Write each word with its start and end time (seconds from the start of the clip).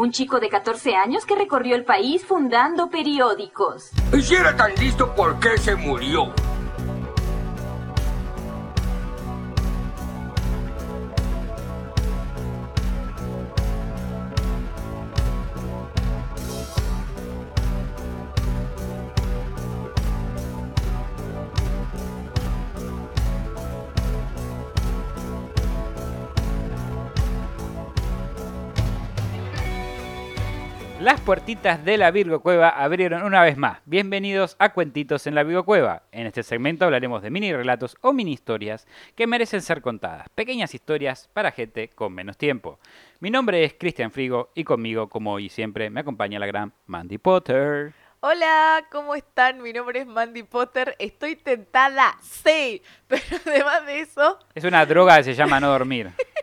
Un 0.00 0.12
chico 0.12 0.40
de 0.40 0.48
14 0.48 0.96
años 0.96 1.26
que 1.26 1.34
recorrió 1.34 1.76
el 1.76 1.84
país 1.84 2.24
fundando 2.24 2.88
periódicos. 2.88 3.90
Y 4.14 4.22
si 4.22 4.34
era 4.34 4.56
tan 4.56 4.74
listo, 4.76 5.14
¿por 5.14 5.38
qué 5.38 5.58
se 5.58 5.76
murió? 5.76 6.32
Las 31.20 31.26
puertitas 31.26 31.84
de 31.84 31.98
la 31.98 32.10
Virgo 32.10 32.40
Cueva 32.40 32.70
abrieron 32.70 33.24
una 33.24 33.42
vez 33.42 33.58
más. 33.58 33.80
Bienvenidos 33.84 34.56
a 34.58 34.72
Cuentitos 34.72 35.26
en 35.26 35.34
la 35.34 35.42
Virgo 35.42 35.64
Cueva. 35.64 36.04
En 36.12 36.26
este 36.26 36.42
segmento 36.42 36.86
hablaremos 36.86 37.22
de 37.22 37.28
mini 37.28 37.52
relatos 37.52 37.94
o 38.00 38.14
mini 38.14 38.32
historias 38.32 38.86
que 39.16 39.26
merecen 39.26 39.60
ser 39.60 39.82
contadas. 39.82 40.30
Pequeñas 40.30 40.74
historias 40.74 41.28
para 41.34 41.52
gente 41.52 41.88
con 41.88 42.14
menos 42.14 42.38
tiempo. 42.38 42.78
Mi 43.20 43.30
nombre 43.30 43.62
es 43.62 43.74
Cristian 43.74 44.10
Frigo 44.10 44.48
y 44.54 44.64
conmigo, 44.64 45.10
como 45.10 45.34
hoy 45.34 45.50
siempre, 45.50 45.90
me 45.90 46.00
acompaña 46.00 46.38
la 46.38 46.46
gran 46.46 46.72
Mandy 46.86 47.18
Potter. 47.18 47.92
Hola, 48.20 48.86
¿cómo 48.90 49.14
están? 49.14 49.60
Mi 49.60 49.74
nombre 49.74 50.00
es 50.00 50.06
Mandy 50.06 50.42
Potter. 50.42 50.96
Estoy 50.98 51.36
tentada, 51.36 52.16
sí, 52.22 52.80
pero 53.06 53.22
además 53.44 53.84
de 53.84 54.00
eso, 54.00 54.38
Es 54.54 54.64
una 54.64 54.86
droga 54.86 55.18
que 55.18 55.24
se 55.24 55.34
llama 55.34 55.60
no 55.60 55.68
dormir. 55.68 56.12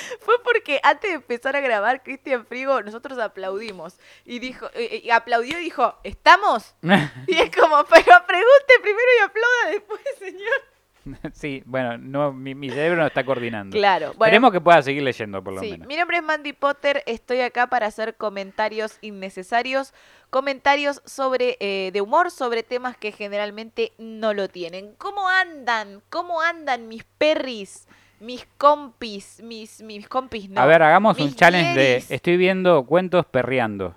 fue 0.20 0.34
porque 0.44 0.80
antes 0.82 1.10
de 1.10 1.16
empezar 1.16 1.56
a 1.56 1.60
grabar 1.60 2.02
Cristian 2.02 2.46
Frigo, 2.46 2.82
nosotros 2.82 3.18
aplaudimos. 3.18 3.98
Y 4.24 4.38
dijo, 4.38 4.68
eh, 4.74 5.00
y 5.04 5.10
aplaudió 5.10 5.58
y 5.58 5.62
dijo, 5.64 5.96
¿estamos? 6.04 6.74
Y 7.26 7.36
es 7.36 7.50
como, 7.54 7.84
pero 7.84 8.04
pregunte 8.26 8.74
primero 8.82 9.08
y 9.18 9.22
aplauda 9.24 9.70
después, 9.70 10.00
señor. 10.18 11.32
sí, 11.32 11.62
bueno, 11.66 11.98
no, 11.98 12.32
mi, 12.32 12.54
mi 12.54 12.70
cerebro 12.70 13.00
no 13.00 13.06
está 13.08 13.24
coordinando. 13.24 13.76
Claro, 13.76 14.12
bueno. 14.16 14.26
Esperemos 14.26 14.52
que 14.52 14.60
pueda 14.60 14.80
seguir 14.82 15.02
leyendo, 15.02 15.42
por 15.42 15.54
lo 15.54 15.60
Sí, 15.60 15.72
menos. 15.72 15.88
mi 15.88 15.96
nombre 15.96 16.18
es 16.18 16.22
Mandy 16.22 16.52
Potter, 16.52 17.02
estoy 17.06 17.40
acá 17.40 17.66
para 17.66 17.86
hacer 17.88 18.14
comentarios 18.16 18.98
innecesarios, 19.00 19.94
comentarios 20.30 21.02
sobre 21.04 21.56
eh, 21.58 21.90
de 21.92 22.00
humor 22.00 22.30
sobre 22.30 22.62
temas 22.62 22.96
que 22.96 23.10
generalmente 23.10 23.92
no 23.98 24.32
lo 24.32 24.48
tienen. 24.48 24.94
¿Cómo 24.96 25.28
andan? 25.28 26.02
¿Cómo 26.08 26.40
andan 26.40 26.86
mis 26.86 27.02
perris? 27.18 27.88
Mis 28.22 28.46
compis, 28.56 29.42
mis, 29.42 29.82
mis 29.82 30.08
compis 30.08 30.48
no. 30.48 30.60
a 30.60 30.66
ver, 30.66 30.80
hagamos 30.84 31.18
un 31.18 31.34
challenge 31.34 31.74
de 31.74 31.96
estoy 32.08 32.36
viendo 32.36 32.86
cuentos 32.86 33.26
perreando. 33.26 33.96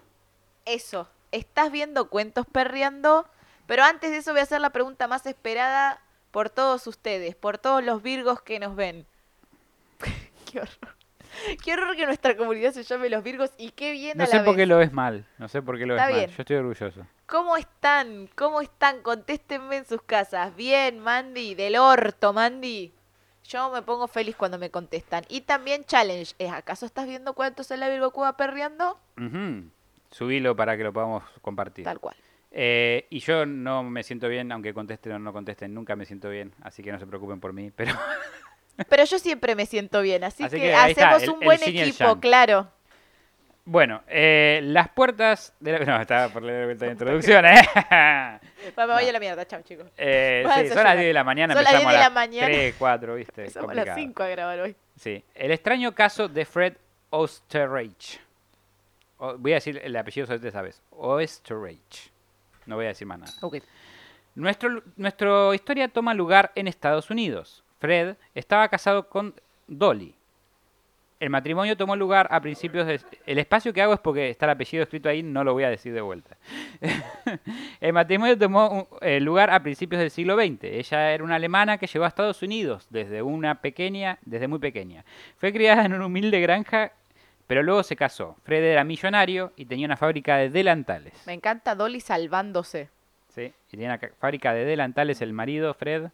Eso, 0.66 1.08
estás 1.32 1.72
viendo 1.72 2.10
cuentos 2.10 2.48
perreando, 2.52 3.28
pero 3.68 3.84
antes 3.84 4.10
de 4.10 4.18
eso 4.18 4.32
voy 4.32 4.40
a 4.40 4.44
hacer 4.44 4.62
la 4.62 4.72
pregunta 4.72 5.08
más 5.08 5.28
esperada 5.28 6.02
por 6.32 6.50
todos 6.50 6.88
ustedes, 6.88 7.36
por 7.36 7.60
todos 7.60 7.84
los 7.84 8.02
virgos 8.02 8.42
que 8.42 8.60
nos 8.60 8.76
ven. 8.76 9.06
qué 10.52 10.60
horror. 10.60 10.96
Qué 11.64 11.74
horror 11.74 11.96
que 11.96 12.08
nuestra 12.08 12.36
comunidad 12.36 12.72
se 12.72 12.82
llame 12.82 13.10
los 13.10 13.24
virgos 13.24 13.52
y 13.60 13.70
qué 13.72 13.92
bien 13.92 14.18
No 14.18 14.24
a 14.24 14.28
sé 14.28 14.40
por 14.40 14.56
qué 14.56 14.66
lo 14.66 14.78
ves 14.78 14.92
mal. 14.92 15.28
No 15.38 15.48
sé 15.48 15.62
por 15.62 15.78
qué 15.78 15.86
lo 15.86 15.94
ves 15.94 16.02
mal. 16.02 16.28
Yo 16.32 16.42
estoy 16.42 16.56
orgulloso. 16.56 17.06
¿Cómo 17.28 17.58
están? 17.58 18.28
¿Cómo 18.34 18.60
están? 18.62 19.04
Contéstenme 19.04 19.78
en 19.78 19.86
sus 19.86 20.02
casas. 20.02 20.56
Bien, 20.56 20.98
Mandy, 20.98 21.54
del 21.54 21.76
orto, 21.76 22.34
Mandy. 22.34 22.92
Yo 23.50 23.70
me 23.72 23.82
pongo 23.82 24.08
feliz 24.08 24.36
cuando 24.36 24.58
me 24.58 24.70
contestan. 24.70 25.24
Y 25.30 25.42
también 25.42 25.84
challenge. 25.86 26.34
¿Es 26.40 26.52
acaso 26.52 26.86
estás 26.86 27.08
viendo 27.08 27.34
cuántos 27.34 27.70
en 27.72 27.80
la 27.80 27.90
Virgo 27.90 28.12
Cuba 28.12 28.36
perreando? 28.38 29.00
Ujú. 29.18 29.64
Subilo 30.12 30.56
para 30.56 30.78
que 30.78 30.84
lo 30.84 30.94
podamos 30.94 31.24
compartir. 31.42 31.84
Tal 31.86 32.00
cual. 32.00 32.16
Eh, 32.52 33.06
y 33.10 33.20
yo 33.20 33.46
no 33.46 33.84
me 33.84 34.02
siento 34.04 34.28
bien, 34.30 34.52
aunque 34.52 34.74
contesten 34.74 35.12
o 35.14 35.20
no 35.20 35.34
contesten, 35.34 35.74
nunca 35.74 35.96
me 35.96 36.06
siento 36.06 36.30
bien. 36.30 36.54
Así 36.62 36.82
que 36.84 36.92
no 36.92 37.00
se 37.00 37.06
preocupen 37.06 37.40
por 37.40 37.54
mí. 37.54 37.72
Pero 37.76 37.94
Pero 38.90 39.04
yo 39.06 39.20
siempre 39.20 39.56
me 39.56 39.66
siento 39.66 40.02
bien, 40.02 40.24
así, 40.24 40.44
Así 40.44 40.56
que, 40.58 40.64
que 40.64 40.76
ahí 40.76 40.92
está, 40.92 41.12
hacemos 41.16 41.24
el- 41.24 41.30
un 41.32 41.40
buen 41.40 41.64
equipo, 41.64 42.20
claro. 42.20 42.70
Bueno, 43.66 44.02
eh, 44.08 44.62
las 44.64 44.90
puertas 44.90 45.54
de 45.60 45.72
la... 45.74 45.80
No, 45.86 46.02
estaba 46.02 46.30
por 46.30 46.44
leer 46.44 46.60
de 46.60 46.66
vuelta 46.66 46.86
de 46.86 46.92
introducción, 46.92 47.46
¿eh? 47.46 47.62
Va, 48.78 48.88
me 48.88 48.94
voy 48.94 49.08
a 49.08 49.12
la 49.12 49.20
mierda, 49.20 49.46
chao 49.46 49.62
chicos. 49.64 49.88
Eh, 49.98 50.44
sí, 50.44 50.50
son 50.50 50.50
las 50.58 50.64
desayunar. 50.70 50.98
10 50.98 51.08
de 51.08 51.14
la 51.14 51.24
mañana, 51.24 51.54
Son 51.54 51.64
las 51.64 51.74
empezamos 51.74 51.94
10 51.94 52.00
de 52.00 52.10
la 52.10 52.16
mañana. 52.16 52.48
3, 52.48 52.76
4, 52.78 53.16
¿viste? 53.16 53.42
Empezamos 53.42 53.72
a 53.72 53.74
las 53.74 53.86
Complicado. 53.86 54.08
5 54.08 54.24
a 54.24 54.28
grabar 54.28 54.60
hoy. 54.62 54.76
Sí. 54.98 55.24
El 55.34 55.52
extraño 55.52 55.94
caso 55.94 56.28
de 56.28 56.46
Fred 56.46 56.74
Osterreich. 57.10 58.20
O- 59.18 59.38
voy 59.38 59.52
a 59.54 59.56
decir 59.56 59.80
el 59.84 59.96
apellido 59.96 60.26
solamente 60.28 60.50
esa 60.50 60.62
vez. 60.62 60.82
Osterreich. 60.92 62.12
No 62.66 62.76
voy 62.76 62.86
a 62.86 62.90
decir 62.90 63.08
más 63.08 63.20
nada. 63.20 63.32
Ok. 63.42 63.58
Nuestro, 64.36 64.84
nuestra 64.98 65.54
historia 65.56 65.88
toma 65.88 66.14
lugar 66.14 66.52
en 66.56 66.68
Estados 66.68 67.10
Unidos. 67.10 67.64
Fred 67.80 68.16
estaba 68.34 68.68
casado 68.68 69.08
con 69.08 69.34
Dolly. 69.68 70.16
El 71.20 71.30
matrimonio 71.30 71.78
tomó 71.78 71.96
lugar 71.96 72.28
a 72.30 72.42
principios 72.42 72.86
de... 72.88 73.00
El 73.26 73.40
espacio 73.40 73.72
que 73.72 73.82
hago 73.82 73.94
es 73.94 74.00
porque 74.02 74.30
está 74.30 74.46
el 74.48 74.52
apellido 74.52 74.84
escrito 74.84 75.08
ahí, 75.08 75.24
no 75.24 75.44
lo 75.46 75.54
voy 75.54 75.64
a 75.64 75.70
decir 75.70 75.94
de 75.94 76.02
vuelta. 76.02 76.36
el 77.80 77.94
matrimonio 77.94 78.38
tomó 78.38 78.70
un- 78.70 78.86
eh, 79.02 79.20
lugar 79.20 79.50
a 79.50 79.62
principios 79.62 80.02
del 80.02 80.12
siglo 80.12 80.36
XX. 80.36 80.64
Ella 80.66 81.12
era 81.14 81.24
una 81.24 81.36
alemana 81.36 81.78
que 81.78 81.88
llegó 81.88 82.06
a 82.06 82.10
Estados 82.10 82.42
Unidos 82.42 82.88
desde 82.90 83.22
una 83.22 83.62
pequeña, 83.62 84.18
desde 84.26 84.48
muy 84.48 84.60
pequeña. 84.60 85.06
Fue 85.38 85.54
criada 85.54 85.86
en 85.86 85.94
una 85.94 86.06
humilde 86.06 86.40
granja, 86.42 86.92
pero 87.48 87.64
luego 87.64 87.84
se 87.84 87.96
casó. 87.96 88.36
Fred 88.44 88.64
era 88.64 88.84
millonario 88.84 89.54
y 89.56 89.66
tenía 89.66 89.86
una 89.86 89.98
fábrica 89.98 90.38
de 90.38 90.50
delantales. 90.50 91.14
Me 91.26 91.34
encanta 91.34 91.76
Dolly 91.76 92.02
salvándose. 92.02 92.90
Sí, 93.30 93.54
y 93.68 93.72
tenía 93.72 93.88
una 93.88 93.98
ca- 94.00 94.12
fábrica 94.20 94.54
de 94.54 94.66
delantales 94.66 95.22
el 95.22 95.34
marido, 95.34 95.74
Fred. 95.74 96.08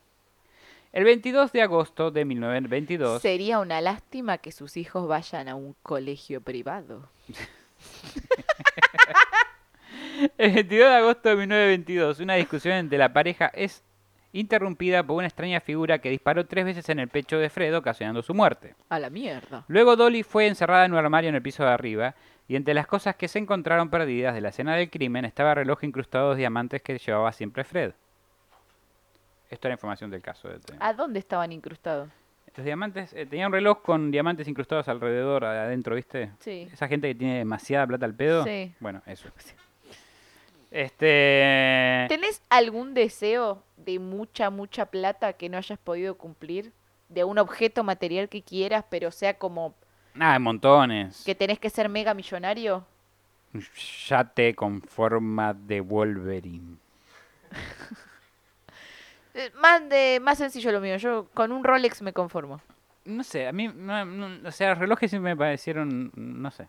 El 0.93 1.05
22 1.05 1.53
de 1.53 1.61
agosto 1.61 2.11
de 2.11 2.25
1922, 2.25 3.21
Sería 3.21 3.59
una 3.59 3.79
lástima 3.79 4.39
que 4.39 4.51
sus 4.51 4.75
hijos 4.75 5.07
vayan 5.07 5.47
a 5.47 5.55
un 5.55 5.73
colegio 5.83 6.41
privado. 6.41 7.07
el 10.37 10.53
22 10.53 10.89
de 10.89 10.95
agosto 10.95 11.29
de 11.29 11.35
1922, 11.37 12.19
una 12.19 12.35
discusión 12.35 12.75
entre 12.75 12.97
la 12.97 13.13
pareja 13.13 13.49
es 13.53 13.85
interrumpida 14.33 15.01
por 15.01 15.15
una 15.15 15.27
extraña 15.27 15.61
figura 15.61 15.99
que 15.99 16.09
disparó 16.09 16.45
tres 16.45 16.65
veces 16.65 16.89
en 16.89 16.99
el 16.99 17.07
pecho 17.07 17.37
de 17.37 17.49
Fred, 17.49 17.73
ocasionando 17.73 18.21
su 18.21 18.33
muerte. 18.33 18.75
A 18.89 18.99
la 18.99 19.09
mierda. 19.09 19.63
Luego 19.69 19.95
Dolly 19.95 20.23
fue 20.23 20.47
encerrada 20.47 20.83
en 20.83 20.91
un 20.91 20.97
armario 20.97 21.29
en 21.29 21.35
el 21.35 21.41
piso 21.41 21.63
de 21.63 21.69
arriba, 21.69 22.15
y 22.49 22.57
entre 22.57 22.73
las 22.73 22.85
cosas 22.85 23.15
que 23.15 23.29
se 23.29 23.39
encontraron 23.39 23.89
perdidas 23.89 24.33
de 24.33 24.41
la 24.41 24.49
escena 24.49 24.75
del 24.75 24.89
crimen 24.89 25.23
estaba 25.23 25.51
el 25.51 25.57
reloj 25.57 25.85
incrustado 25.85 26.31
de 26.31 26.39
diamantes 26.39 26.81
que 26.81 26.97
llevaba 26.97 27.31
siempre 27.31 27.63
Fred. 27.63 27.93
Esto 29.51 29.67
era 29.67 29.75
información 29.75 30.09
del 30.09 30.21
caso. 30.23 30.47
de- 30.49 30.59
¿A 30.79 30.93
dónde 30.93 31.19
estaban 31.19 31.51
incrustados? 31.51 32.09
Los 32.57 32.65
diamantes, 32.65 33.13
eh, 33.13 33.25
tenía 33.25 33.47
un 33.47 33.53
reloj 33.53 33.81
con 33.81 34.11
diamantes 34.11 34.47
incrustados 34.47 34.87
alrededor, 34.87 35.45
adentro, 35.45 35.95
¿viste? 35.95 36.31
Sí. 36.39 36.67
Esa 36.73 36.87
gente 36.87 37.07
que 37.09 37.15
tiene 37.15 37.37
demasiada 37.37 37.85
plata 37.87 38.05
al 38.05 38.13
pedo. 38.15 38.43
Sí. 38.45 38.73
Bueno, 38.79 39.01
eso. 39.05 39.29
Este. 40.71 42.05
¿Tenés 42.07 42.41
algún 42.49 42.93
deseo 42.93 43.61
de 43.75 43.99
mucha, 43.99 44.49
mucha 44.49 44.85
plata 44.85 45.33
que 45.33 45.49
no 45.49 45.57
hayas 45.57 45.77
podido 45.77 46.15
cumplir? 46.15 46.71
De 47.09 47.25
un 47.25 47.37
objeto 47.39 47.83
material 47.83 48.29
que 48.29 48.41
quieras, 48.41 48.85
pero 48.89 49.11
sea 49.11 49.33
como 49.37 49.75
Ah, 50.17 50.39
montones. 50.39 51.23
que 51.25 51.35
tenés 51.35 51.59
que 51.59 51.69
ser 51.69 51.89
mega 51.89 52.13
millonario. 52.13 52.85
Un 53.53 53.65
yate 54.07 54.55
con 54.55 54.81
forma 54.81 55.53
de 55.53 55.81
Wolverine. 55.81 56.77
Eh, 59.33 59.51
Más, 59.59 59.87
de, 59.89 60.19
más 60.21 60.37
sencillo 60.37 60.71
lo 60.71 60.81
mío. 60.81 60.97
Yo 60.97 61.27
con 61.33 61.51
un 61.51 61.63
Rolex 61.63 62.01
me 62.01 62.13
conformo. 62.13 62.61
No 63.05 63.23
sé, 63.23 63.47
a 63.47 63.51
mí, 63.51 63.67
no- 63.67 64.05
no- 64.05 64.47
o 64.47 64.51
sea, 64.51 64.69
los 64.69 64.77
relojes 64.79 65.09
siempre 65.09 65.31
me 65.33 65.37
parecieron, 65.37 66.11
no 66.15 66.51
sé. 66.51 66.67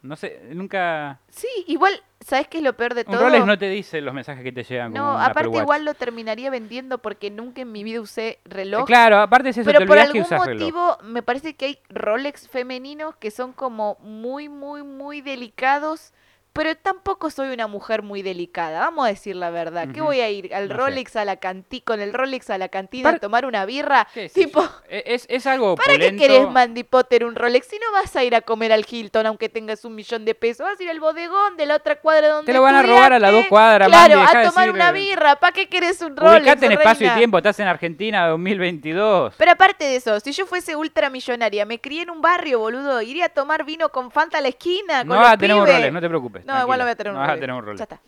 No 0.00 0.14
sé, 0.14 0.40
nunca... 0.54 1.18
Sí, 1.28 1.48
igual, 1.66 1.92
¿sabes 2.20 2.46
qué 2.46 2.58
es 2.58 2.62
lo 2.62 2.76
peor 2.76 2.94
de 2.94 3.00
Un 3.00 3.14
todo? 3.14 3.24
Rolex 3.24 3.44
no 3.44 3.58
te 3.58 3.68
dice 3.68 4.00
los 4.00 4.14
mensajes 4.14 4.44
que 4.44 4.52
te 4.52 4.62
llegan 4.62 4.92
No, 4.92 5.16
un 5.16 5.20
aparte 5.20 5.58
igual 5.58 5.84
lo 5.84 5.94
terminaría 5.94 6.50
vendiendo 6.50 6.98
porque 6.98 7.32
nunca 7.32 7.62
en 7.62 7.72
mi 7.72 7.82
vida 7.82 8.00
usé 8.00 8.38
reloj. 8.44 8.86
Claro, 8.86 9.18
aparte 9.18 9.48
es 9.48 9.58
eso, 9.58 9.66
pero 9.66 9.80
te 9.80 9.86
por 9.86 9.96
olvidas 9.96 10.12
que 10.12 10.18
algún 10.20 10.36
usas 10.36 10.46
reloj. 10.46 10.60
motivo 10.62 10.98
me 11.02 11.24
parece 11.24 11.54
que 11.56 11.64
hay 11.64 11.78
Rolex 11.88 12.48
femeninos 12.48 13.16
que 13.16 13.32
son 13.32 13.52
como 13.52 13.96
muy, 14.00 14.48
muy, 14.48 14.84
muy 14.84 15.20
delicados, 15.20 16.12
pero 16.58 16.74
tampoco 16.74 17.30
soy 17.30 17.50
una 17.50 17.68
mujer 17.68 18.02
muy 18.02 18.20
delicada, 18.22 18.80
vamos 18.80 19.04
a 19.06 19.10
decir 19.10 19.36
la 19.36 19.50
verdad. 19.50 19.84
¿Qué 19.94 20.00
Ujú. 20.00 20.08
voy 20.08 20.20
a 20.20 20.28
ir 20.28 20.52
al 20.52 20.68
No 20.68 20.74
sé. 20.74 20.80
Rolex 20.80 21.14
a 21.14 21.24
la 21.24 21.36
canti 21.36 21.82
con 21.82 22.00
el 22.00 22.12
Rolex 22.12 22.50
a 22.50 22.58
la 22.58 22.68
cantina 22.68 23.10
a 23.10 23.18
tomar 23.20 23.46
una 23.46 23.64
birra? 23.64 24.08
¿Qué 24.12 24.28
sé 24.28 24.46
Tipo? 24.46 24.68
E- 24.88 25.04
Es, 25.06 25.24
es 25.28 25.46
algo 25.46 25.76
¿para 25.76 25.96
qué 25.96 26.16
querés 26.16 26.50
Mandy 26.50 26.82
Potter 26.82 27.24
un 27.24 27.36
Rolex 27.36 27.68
si 27.68 27.76
no 27.78 27.92
vas 27.92 28.16
a 28.16 28.24
ir 28.24 28.34
a 28.34 28.40
comer 28.40 28.72
al 28.72 28.84
Hilton 28.90 29.26
aunque 29.26 29.48
tengas 29.48 29.84
un 29.84 29.94
millón 29.94 30.24
de 30.24 30.34
pesos? 30.34 30.66
Vas 30.66 30.80
a 30.80 30.82
ir 30.82 30.90
al 30.90 30.98
bodegón 30.98 31.56
de 31.56 31.66
la 31.66 31.76
otra 31.76 32.00
cuadra 32.00 32.26
donde 32.28 32.50
Te 32.50 32.58
lo 32.58 32.62
van 32.64 32.74
a 32.74 32.82
robar 32.82 33.12
a 33.12 33.20
las 33.20 33.30
dos 33.30 33.46
cuadras, 33.46 33.86
Claro, 33.86 34.16
Mandy, 34.16 34.36
a 34.36 34.40
de 34.40 34.48
tomar 34.48 34.64
decir, 34.66 34.74
una 34.74 34.90
birra. 34.90 35.36
¿Para 35.36 35.52
qué 35.52 35.68
querés 35.68 36.00
un 36.02 36.16
Rolex? 36.16 36.40
Ubicate 36.42 36.66
en 36.66 36.72
espacio 36.72 37.06
y 37.06 37.10
tiempo, 37.10 37.38
estás 37.38 37.60
en 37.60 37.68
Argentina 37.68 38.26
2022. 38.26 39.34
Pero 39.36 39.52
aparte 39.52 39.84
de 39.84 39.94
eso, 39.94 40.18
si 40.18 40.32
yo 40.32 40.44
fuese 40.44 40.74
ultramillonaria, 40.74 41.64
me 41.66 41.80
crié 41.80 42.02
en 42.02 42.10
un 42.10 42.20
barrio, 42.20 42.58
boludo, 42.58 43.00
iría 43.00 43.26
a 43.26 43.28
tomar 43.28 43.64
vino 43.64 43.90
con 43.90 44.10
Fanta 44.10 44.38
a 44.38 44.40
la 44.40 44.48
esquina. 44.48 45.04
No 45.04 45.14
con 45.14 45.22
los 45.22 45.32
un 45.32 45.38
pibes. 45.38 45.56
Rolex, 45.56 45.92
no 45.92 46.00
te 46.00 46.08
preocupes. 46.08 46.47
No, 46.54 46.60
igual 46.62 46.78
tranquila. 46.78 46.78
no 46.78 46.84
voy 46.84 46.90
a 46.90 46.96
tener 46.96 47.12
un 47.12 47.14
No 47.14 47.20
vas 47.20 47.28
Rolex. 47.28 47.38
a 47.38 47.40
tener 47.40 47.56
un 47.56 47.64
Rolex. 47.64 47.78
Ya 47.78 47.84
está. 47.84 48.00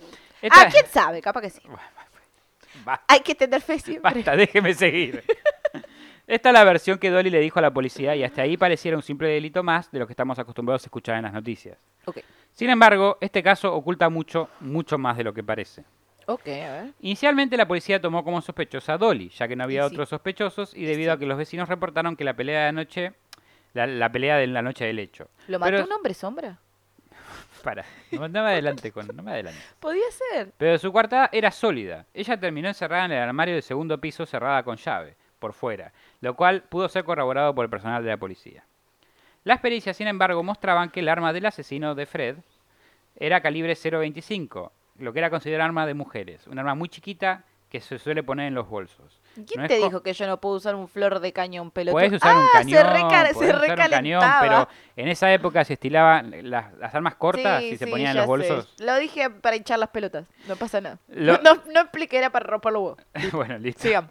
Esta- 0.43 0.61
Ah, 0.63 0.69
quién 0.71 0.87
sabe, 0.87 1.21
capaz 1.23 1.41
que 1.43 1.51
sí. 1.51 1.61
Basta, 2.85 3.05
Hay 3.09 3.21
que 3.21 3.35
tener 3.35 3.61
fe 3.61 3.79
siempre. 3.79 4.13
basta, 4.15 4.37
déjeme 4.37 4.75
seguir. 4.75 5.23
Esta 6.27 6.51
es 6.51 6.53
la 6.53 6.63
versión 6.65 6.99
que 6.99 7.11
Dolly 7.11 7.29
le 7.29 7.41
dijo 7.41 7.59
a 7.59 7.63
la 7.63 7.73
policía 7.73 8.15
y 8.15 8.23
hasta 8.23 8.43
ahí 8.43 8.57
pareciera 8.57 8.97
un 8.97 9.03
simple 9.03 9.29
delito 9.29 9.65
más 9.65 9.91
de 9.91 9.99
lo 9.99 10.07
que 10.07 10.13
estamos 10.13 10.39
acostumbrados 10.39 10.85
a 10.85 10.87
escuchar 10.87 11.17
en 11.17 11.23
las 11.25 11.33
noticias. 11.33 11.77
Sin 12.53 12.71
embargo, 12.71 13.19
este 13.21 13.43
caso 13.43 13.75
oculta 13.75 14.09
mucho, 14.09 14.49
mucho 14.61 14.97
más 14.97 15.17
de 15.17 15.25
lo 15.25 15.35
que 15.35 15.43
parece. 15.43 15.85
Ok, 16.27 16.47
a 16.47 16.73
ver. 16.73 16.93
Inicialmente 17.01 17.57
la 17.57 17.67
policía 17.67 18.01
tomó 18.01 18.23
como 18.23 18.41
sospechosa 18.41 18.93
a 18.95 18.99
Dolly, 18.99 19.29
ya 19.31 19.49
que 19.49 19.57
no 19.57 19.65
había 19.65 19.83
sí. 19.89 19.93
otros 19.95 20.09
sospechosos 20.09 20.73
y 20.75 20.85
debido 20.85 21.13
a 21.13 21.19
que 21.19 21.27
los 21.27 21.37
vecinos 21.37 21.69
reportaron 21.69 22.15
que 22.17 22.23
la 22.25 22.35
pelea 22.35 22.63
de 22.63 22.69
anoche, 22.69 23.13
la, 23.75 23.87
la 23.89 24.11
pelea 24.13 24.37
de 24.37 24.47
la 24.47 24.63
noche 24.63 24.85
del 24.85 25.01
hecho. 25.01 25.29
¿Lo 25.49 25.59
mató 25.59 25.73
Pero- 25.73 25.85
un 25.85 25.93
hombre 25.93 26.15
sombra? 26.15 26.59
Para, 27.63 27.85
no, 28.13 28.29
no 28.29 28.43
me 28.43 28.51
adelante 28.51 28.93
con, 28.93 29.07
no 29.15 29.23
me 29.23 29.33
adelante. 29.33 29.61
Podía 29.79 30.11
ser. 30.11 30.53
Pero 30.57 30.79
su 30.79 30.93
coartada 30.93 31.29
era 31.33 31.51
sólida. 31.51 32.07
Ella 32.15 32.39
terminó 32.39 32.69
encerrada 32.69 33.05
en 33.07 33.13
el 33.13 33.19
armario 33.23 33.55
del 33.55 33.63
segundo 33.63 34.01
piso 34.01 34.27
cerrada 34.27 34.63
con 34.63 34.77
llave, 34.77 35.17
por 35.39 35.53
fuera, 35.53 35.93
lo 36.21 36.35
cual 36.35 36.63
pudo 36.63 36.89
ser 36.89 37.05
corroborado 37.05 37.55
por 37.55 37.65
el 37.65 37.71
personal 37.71 38.03
de 38.03 38.11
la 38.11 38.17
policía. 38.17 38.65
Las 39.45 39.61
pericias, 39.61 39.97
sin 39.97 40.07
embargo, 40.07 40.43
mostraban 40.43 40.91
que 40.91 41.01
el 41.01 41.09
arma 41.09 41.33
del 41.33 41.47
asesino 41.47 41.95
de 41.95 42.07
Fred 42.07 42.37
era 43.17 43.41
calibre 43.41 43.73
0.25, 43.75 44.71
lo 44.99 45.13
que 45.13 45.19
era 45.19 45.31
considerado 45.31 45.67
arma 45.67 45.87
de 45.87 45.95
mujeres, 45.95 46.47
un 46.47 46.59
arma 46.59 46.75
muy 46.75 46.89
chiquita 46.89 47.45
que 47.71 47.81
se 47.81 47.99
suele 47.99 48.23
poner 48.25 48.49
en 48.49 48.55
los 48.55 48.69
bolsos. 48.69 49.21
¿Quién 49.47 49.63
No 49.63 49.69
te 49.69 49.77
dijo 49.77 50.03
que 50.03 50.13
yo 50.13 50.27
no 50.27 50.41
puedo 50.41 50.57
usar 50.57 50.75
un 50.75 50.89
flor 50.89 51.21
de 51.21 51.33
cañón 51.33 51.71
pelotudo? 51.71 51.93
Puedes 52.01 52.13
usar 52.13 52.37
un 52.37 52.43
Ah, 52.43 52.49
cañón, 52.53 52.69
se, 52.69 53.35
se 53.35 53.45
usar 53.47 53.71
un 53.71 53.77
cañón, 53.77 54.23
pero 54.41 54.69
en 54.97 55.09
esa 55.09 55.33
época 55.33 55.65
se 55.65 55.75
estilaban 55.75 56.51
las, 56.51 56.75
las 56.75 56.93
armas 56.95 57.15
cortas 57.15 57.61
Sí, 57.61 57.69
y 57.69 57.77
se 57.77 57.85
sí, 57.85 57.91
ponían 57.91 58.11
en 58.11 58.17
los 58.17 58.27
bolsos. 58.27 58.75
sé. 58.77 58.85
Lo 58.85 58.97
dije 58.99 59.31
para 59.31 59.55
hinchar 59.55 59.79
las 59.79 59.91
pelotas. 59.91 60.27
No 60.49 60.57
pasa 60.57 60.81
nada. 60.81 60.99
Lo- 61.09 61.39
No, 61.43 61.63
no 61.73 61.81
expliqué, 61.81 62.19
era 62.19 62.31
para 62.31 62.45
romper 62.47 62.73
los 62.73 62.83
huevos. 62.83 62.99
bueno, 63.33 63.57
listo. 63.59 63.83
Sigamos. 63.83 64.11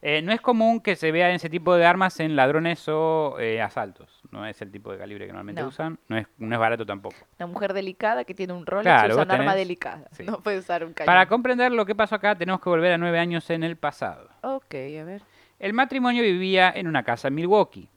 Eh, 0.00 0.22
no 0.22 0.32
es 0.32 0.40
común 0.40 0.80
que 0.80 0.94
se 0.94 1.10
vea 1.10 1.30
ese 1.32 1.50
tipo 1.50 1.74
de 1.74 1.84
armas 1.84 2.20
en 2.20 2.36
ladrones 2.36 2.88
o 2.88 3.36
eh, 3.40 3.60
asaltos. 3.60 4.20
No 4.30 4.46
es 4.46 4.62
el 4.62 4.70
tipo 4.70 4.92
de 4.92 4.98
calibre 4.98 5.26
que 5.26 5.32
normalmente 5.32 5.60
No. 5.62 5.68
usan. 5.68 5.98
No 6.08 6.16
es, 6.16 6.26
no 6.38 6.54
es 6.54 6.58
barato 6.60 6.86
tampoco. 6.86 7.16
Una 7.38 7.46
mujer 7.48 7.72
delicada 7.72 8.22
que 8.24 8.32
tiene 8.32 8.52
un 8.52 8.64
Rolex 8.64 8.84
Claro, 8.84 9.14
usa 9.14 9.24
un 9.24 9.30
arma 9.32 9.56
delicada. 9.56 10.06
sí. 10.12 10.22
No 10.22 10.40
puede 10.40 10.58
usar 10.58 10.84
un 10.84 10.92
cañón. 10.92 11.06
Para 11.06 11.26
comprender 11.26 11.72
lo 11.72 11.84
que 11.84 11.96
pasó 11.96 12.14
acá, 12.14 12.36
tenemos 12.36 12.60
que 12.60 12.68
volver 12.68 12.92
a 12.92 12.98
nueve 12.98 13.18
años 13.18 13.50
en 13.50 13.64
el 13.64 13.76
pasado. 13.76 14.28
Ok, 14.42 14.72
a 14.74 15.04
ver. 15.04 15.22
El 15.58 15.72
matrimonio 15.72 16.22
vivía 16.22 16.70
en 16.74 16.86
una 16.86 17.02
casa 17.02 17.26
en 17.26 17.34
Milwaukee. 17.34 17.88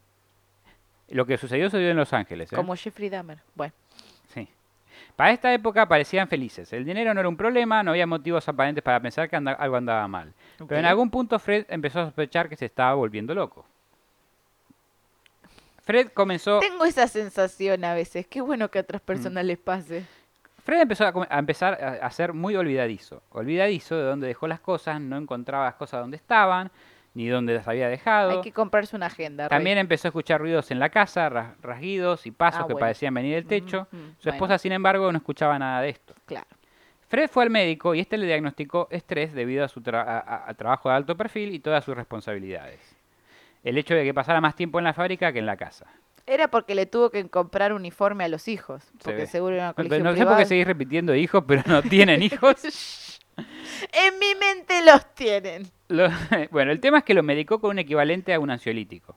Lo 1.10 1.26
que 1.28 1.38
sucedió 1.38 1.66
sucedió 1.70 1.92
en 1.92 1.98
Los 1.98 2.14
Ángeles. 2.14 2.52
¿eh? 2.52 2.56
Como 2.56 2.76
Jeffrey 2.76 3.10
Dahmer. 3.10 3.40
Bueno. 3.54 3.74
Para 5.22 5.34
esta 5.34 5.54
época 5.54 5.88
parecían 5.88 6.28
felices. 6.28 6.74
El 6.74 6.84
dinero 6.84 7.14
no 7.14 7.20
era 7.20 7.30
un 7.30 7.38
problema, 7.38 7.84
no 7.84 7.92
había 7.92 8.08
motivos 8.08 8.50
aparentes 8.50 8.84
para 8.84 9.00
pensar 9.00 9.30
que 9.30 9.36
anda- 9.36 9.52
algo 9.52 9.76
andaba 9.76 10.08
mal. 10.08 10.34
Pero 10.68 10.80
en 10.80 10.86
algún 10.88 11.12
punto 11.12 11.38
Fred 11.38 11.68
empezó 11.70 12.00
a 12.00 12.06
sospechar 12.06 12.50
que 12.50 12.56
se 12.56 12.66
estaba 12.66 12.96
volviendo 12.96 13.36
loco. 13.36 13.64
Fred 15.84 16.08
comenzó... 16.12 16.58
Tengo 16.60 16.86
esa 16.86 17.08
sensación 17.08 17.86
a 17.86 17.94
veces. 17.94 18.26
Qué 18.26 18.42
bueno 18.42 18.72
que 18.72 18.80
a 18.80 18.82
otras 18.82 19.00
personas 19.00 19.46
les 19.46 19.60
pase. 19.60 20.08
Fred 20.64 20.82
empezó 20.82 21.06
a, 21.06 21.38
empezar 21.38 21.74
a, 21.80 22.04
a 22.04 22.10
ser 22.10 22.34
muy 22.34 22.56
olvidadizo. 22.56 23.22
Olvidadizo 23.30 23.96
de 23.96 24.04
dónde 24.06 24.26
dejó 24.26 24.48
las 24.48 24.60
cosas, 24.60 25.00
no 25.00 25.18
encontraba 25.18 25.66
las 25.66 25.76
cosas 25.76 26.02
donde 26.02 26.18
estaban, 26.18 26.72
ni 27.14 27.28
dónde 27.28 27.54
las 27.56 27.68
había 27.68 27.90
dejado. 27.90 28.32
Hay 28.32 28.42
que 28.42 28.52
comprarse 28.52 28.96
una 28.96 29.08
agenda. 29.08 29.48
Rey. 29.50 29.58
También 29.58 29.78
empezó 29.78 30.08
a 30.08 30.10
escuchar 30.10 30.40
ruidos 30.42 30.72
en 30.72 30.80
la 30.80 30.90
casa, 30.90 31.28
ras- 31.30 31.56
rasguidos 31.62 32.26
y 32.26 32.32
pasos 32.32 32.62
Ah, 32.62 32.68
que 32.68 32.74
bueno. 32.74 32.86
parecían 32.86 33.14
venir 33.14 33.36
del 33.36 33.46
techo. 33.46 33.88
Su 33.92 33.98
bueno. 33.98 34.16
esposa, 34.36 34.58
sin 34.58 34.72
embargo, 34.72 35.12
no 35.12 35.18
escuchaba 35.18 35.58
nada 35.60 35.82
de 35.82 35.90
esto. 35.90 36.14
Claro. 36.26 36.48
Fred 37.10 37.30
fue 37.30 37.44
al 37.44 37.50
médico 37.50 37.94
y 37.94 38.00
este 38.00 38.18
le 38.18 38.26
diagnosticó 38.26 38.88
estrés 38.90 39.34
debido 39.34 39.66
a 39.66 39.68
su 39.68 39.82
tra- 39.82 40.06
a- 40.08 40.20
a- 40.20 40.50
a 40.50 40.54
trabajo 40.54 40.88
de 40.90 40.96
alto 40.96 41.18
perfil 41.18 41.54
y 41.54 41.60
todas 41.60 41.84
sus 41.84 41.94
responsabilidades. 41.96 42.80
El 43.64 43.78
hecho 43.78 43.94
de 43.94 44.06
que 44.06 44.14
pasara 44.14 44.40
más 44.40 44.56
tiempo 44.56 44.80
en 44.80 44.86
la 44.86 44.94
fábrica 44.94 45.34
que 45.34 45.40
en 45.40 45.46
la 45.46 45.58
casa. 45.58 45.86
Era 46.26 46.48
porque 46.48 46.74
le 46.76 46.86
tuvo 46.86 47.10
que 47.10 47.28
comprar 47.30 47.74
uniforme 47.74 48.24
a 48.24 48.28
los 48.30 48.48
hijos. 48.48 48.84
Porque 49.04 49.28
seguro 49.28 49.56
era 49.56 49.64
una 49.66 49.70
No, 49.72 49.76
colegio 49.76 50.04
no 50.04 50.16
sé 50.16 50.26
por 50.26 50.38
qué 50.38 50.46
seguís 50.46 50.66
repitiendo 50.66 51.14
hijos, 51.14 51.44
pero 51.46 51.64
no 51.66 51.82
tienen 51.84 52.24
hijos. 52.24 53.20
En 53.94 54.20
mi 54.20 54.36
mente 54.36 54.84
los 54.86 55.16
tienen. 55.16 55.64
Lo- 55.92 56.10
bueno, 56.52 56.72
el 56.72 56.80
tema 56.80 57.00
es 57.00 57.04
que 57.04 57.14
lo 57.14 57.24
medicó 57.24 57.60
con 57.60 57.72
un 57.72 57.80
equivalente 57.80 58.34
a 58.34 58.40
un 58.40 58.50
ansiolítico. 58.50 59.16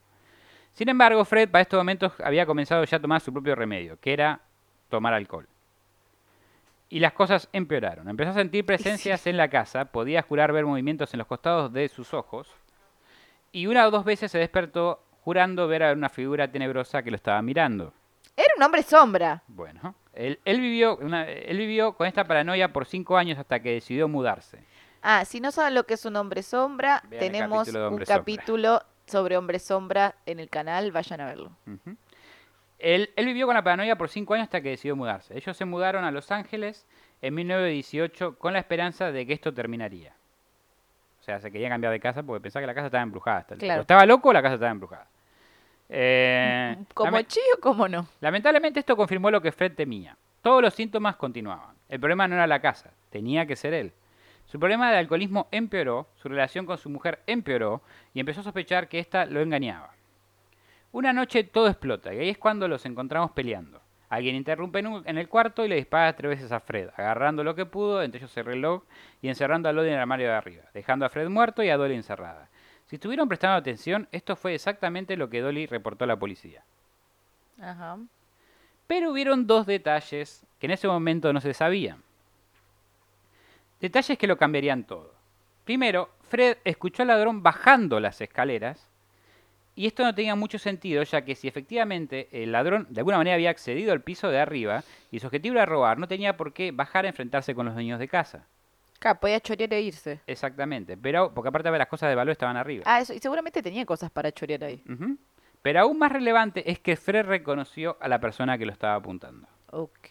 Sin 0.72 0.88
embargo, 0.88 1.24
Fred 1.24 1.48
para 1.50 1.62
estos 1.62 1.78
momentos 1.78 2.12
había 2.22 2.46
comenzado 2.46 2.84
ya 2.84 2.96
a 2.96 3.00
tomar 3.00 3.20
su 3.20 3.32
propio 3.32 3.54
remedio, 3.54 3.98
que 4.00 4.12
era 4.12 4.40
tomar 4.88 5.14
alcohol. 5.14 5.46
Y 6.88 7.00
las 7.00 7.12
cosas 7.12 7.48
empeoraron. 7.52 8.08
Empezó 8.08 8.30
a 8.30 8.34
sentir 8.34 8.64
presencias 8.66 9.26
en 9.26 9.36
la 9.36 9.48
casa, 9.48 9.86
podía 9.86 10.22
jurar 10.22 10.52
ver 10.52 10.64
movimientos 10.66 11.12
en 11.14 11.18
los 11.18 11.26
costados 11.26 11.72
de 11.72 11.88
sus 11.88 12.12
ojos, 12.14 12.48
y 13.52 13.66
una 13.68 13.86
o 13.86 13.90
dos 13.90 14.04
veces 14.04 14.30
se 14.32 14.38
despertó 14.38 15.00
jurando 15.22 15.68
ver 15.68 15.84
a 15.84 15.92
una 15.92 16.08
figura 16.08 16.48
tenebrosa 16.50 17.02
que 17.02 17.10
lo 17.10 17.16
estaba 17.16 17.40
mirando. 17.40 17.92
Era 18.36 18.48
un 18.56 18.62
hombre 18.64 18.82
sombra. 18.82 19.42
Bueno, 19.46 19.94
él, 20.12 20.40
él 20.44 20.60
vivió, 20.60 20.96
una- 20.96 21.28
él 21.28 21.56
vivió 21.56 21.92
con 21.92 22.08
esta 22.08 22.24
paranoia 22.24 22.72
por 22.72 22.84
cinco 22.84 23.16
años 23.16 23.38
hasta 23.38 23.60
que 23.60 23.70
decidió 23.74 24.08
mudarse. 24.08 24.58
Ah, 25.06 25.24
si 25.26 25.38
no 25.40 25.52
saben 25.52 25.74
lo 25.74 25.84
que 25.84 25.94
es 25.94 26.04
un 26.06 26.16
hombre 26.16 26.42
sombra, 26.42 27.02
Vean 27.10 27.20
tenemos 27.20 27.58
capítulo 27.66 27.84
un 27.84 27.90
Sombra. 27.98 28.06
capítulo 28.06 28.82
sobre 29.06 29.36
hombre 29.36 29.58
sombra 29.58 30.14
en 30.24 30.40
el 30.40 30.48
canal. 30.48 30.90
Vayan 30.92 31.20
a 31.20 31.26
verlo. 31.26 31.50
Él, 32.78 33.10
él 33.16 33.24
vivió 33.26 33.46
con 33.46 33.54
la 33.54 33.62
paranoia 33.62 33.96
por 33.96 34.08
cinco 34.08 34.34
años 34.34 34.44
hasta 34.44 34.60
que 34.62 34.70
decidió 34.70 34.96
mudarse. 34.96 35.36
Ellos 35.36 35.56
se 35.56 35.64
mudaron 35.64 36.04
a 36.04 36.10
Los 36.10 36.30
Ángeles 36.30 36.86
en 37.22 37.34
1918 37.34 38.36
con 38.38 38.52
la 38.54 38.58
esperanza 38.58 39.12
de 39.12 39.26
que 39.26 39.32
esto 39.34 39.52
terminaría. 39.54 40.12
O 41.20 41.22
sea, 41.24 41.38
se 41.40 41.50
querían 41.50 41.70
cambiar 41.70 41.92
de 41.92 42.00
casa 42.00 42.22
porque 42.22 42.42
pensaba 42.42 42.62
que 42.62 42.66
la 42.66 42.74
casa 42.74 42.86
estaba 42.86 43.02
embrujada. 43.02 43.38
hasta 43.38 43.54
el- 43.54 43.60
Claro. 43.60 43.80
o 43.80 43.82
estaba 43.82 44.04
loco 44.06 44.28
o 44.30 44.32
la 44.32 44.42
casa 44.42 44.54
estaba 44.54 44.70
embrujada. 44.70 45.06
Eh, 45.88 46.76
Como 46.94 47.20
chío, 47.22 47.42
como 47.60 47.88
no. 47.88 48.06
lamentablemente 48.20 48.80
esto 48.80 48.96
confirmó 48.96 49.30
lo 49.30 49.40
que 49.40 49.52
Fred 49.52 49.72
temía. 49.74 50.16
Todos 50.42 50.62
los 50.62 50.74
síntomas 50.74 51.16
continuaban. 51.16 51.74
El 51.88 52.00
problema 52.00 52.26
no 52.26 52.34
era 52.34 52.46
la 52.46 52.60
casa, 52.60 52.90
tenía 53.10 53.46
que 53.46 53.54
ser 53.56 53.72
él. 53.74 53.92
Su 54.54 54.60
problema 54.60 54.92
de 54.92 54.98
alcoholismo 54.98 55.48
empeoró, 55.50 56.06
su 56.14 56.28
relación 56.28 56.64
con 56.64 56.78
su 56.78 56.88
mujer 56.88 57.18
empeoró 57.26 57.82
y 58.12 58.20
empezó 58.20 58.38
a 58.38 58.44
sospechar 58.44 58.86
que 58.86 59.00
ésta 59.00 59.26
lo 59.26 59.40
engañaba. 59.40 59.90
Una 60.92 61.12
noche 61.12 61.42
todo 61.42 61.66
explota 61.66 62.14
y 62.14 62.20
ahí 62.20 62.28
es 62.28 62.38
cuando 62.38 62.68
los 62.68 62.86
encontramos 62.86 63.32
peleando. 63.32 63.80
Alguien 64.08 64.36
interrumpe 64.36 64.78
en, 64.78 65.18
el 65.18 65.28
cuarto 65.28 65.64
y 65.64 65.68
le 65.68 65.74
dispara 65.74 66.14
tres 66.14 66.30
veces 66.30 66.52
a 66.52 66.60
Fred, 66.60 66.90
agarrando 66.96 67.42
lo 67.42 67.56
que 67.56 67.66
pudo, 67.66 68.00
entre 68.00 68.20
ellos 68.20 68.36
el 68.36 68.44
reloj, 68.44 68.84
y 69.20 69.26
encerrando 69.26 69.68
a 69.68 69.72
Dolly 69.72 69.88
en 69.88 69.94
el 69.94 70.00
armario 70.02 70.28
de 70.28 70.34
arriba, 70.34 70.62
dejando 70.72 71.04
a 71.04 71.08
Fred 71.08 71.28
muerto 71.28 71.64
y 71.64 71.70
a 71.70 71.76
Dolly 71.76 71.96
encerrada. 71.96 72.48
Si 72.86 72.94
estuvieron 72.94 73.26
prestando 73.26 73.56
atención, 73.56 74.06
esto 74.12 74.36
fue 74.36 74.54
exactamente 74.54 75.16
lo 75.16 75.30
que 75.30 75.40
Dolly 75.40 75.66
reportó 75.66 76.04
a 76.04 76.06
la 76.06 76.16
policía. 76.16 76.62
Ajá. 77.60 77.98
Pero 78.86 79.10
hubieron 79.10 79.48
dos 79.48 79.66
detalles 79.66 80.46
que 80.60 80.66
en 80.66 80.70
ese 80.70 80.86
momento 80.86 81.32
no 81.32 81.40
se 81.40 81.54
sabían. 81.54 82.04
Detalles 83.84 84.16
que 84.16 84.26
lo 84.26 84.38
cambiarían 84.38 84.84
todo. 84.84 85.12
Primero, 85.66 86.08
Fred 86.22 86.56
escuchó 86.64 87.02
al 87.02 87.08
ladrón 87.08 87.42
bajando 87.42 88.00
las 88.00 88.18
escaleras 88.22 88.88
y 89.74 89.86
esto 89.86 90.02
no 90.04 90.14
tenía 90.14 90.34
mucho 90.34 90.58
sentido 90.58 91.02
ya 91.02 91.22
que 91.22 91.34
si 91.34 91.48
efectivamente 91.48 92.30
el 92.32 92.52
ladrón 92.52 92.86
de 92.88 93.02
alguna 93.02 93.18
manera 93.18 93.34
había 93.34 93.50
accedido 93.50 93.92
al 93.92 94.00
piso 94.00 94.30
de 94.30 94.38
arriba 94.38 94.84
y 95.10 95.20
su 95.20 95.26
objetivo 95.26 95.56
era 95.56 95.66
robar, 95.66 95.98
no 95.98 96.08
tenía 96.08 96.34
por 96.38 96.54
qué 96.54 96.72
bajar 96.72 97.04
a 97.04 97.08
enfrentarse 97.08 97.54
con 97.54 97.66
los 97.66 97.74
dueños 97.74 97.98
de 97.98 98.08
casa. 98.08 98.46
Claro, 99.00 99.20
podía 99.20 99.38
chorear 99.38 99.74
e 99.74 99.82
irse. 99.82 100.18
Exactamente, 100.26 100.96
pero 100.96 101.34
porque 101.34 101.50
aparte 101.50 101.70
las 101.70 101.88
cosas 101.88 102.08
de 102.08 102.14
valor 102.14 102.32
estaban 102.32 102.56
arriba. 102.56 102.84
Ah, 102.86 103.02
eso. 103.02 103.12
Y 103.12 103.18
seguramente 103.18 103.62
tenía 103.62 103.84
cosas 103.84 104.10
para 104.10 104.32
chorear 104.32 104.64
ahí. 104.64 104.82
Pero 105.60 105.80
aún 105.80 105.98
más 105.98 106.10
relevante 106.10 106.70
es 106.70 106.78
que 106.78 106.96
Fred 106.96 107.26
reconoció 107.26 107.98
a 108.00 108.08
la 108.08 108.18
persona 108.18 108.56
que 108.56 108.64
lo 108.64 108.72
estaba 108.72 108.94
apuntando. 108.94 109.46
Ok. 109.72 110.10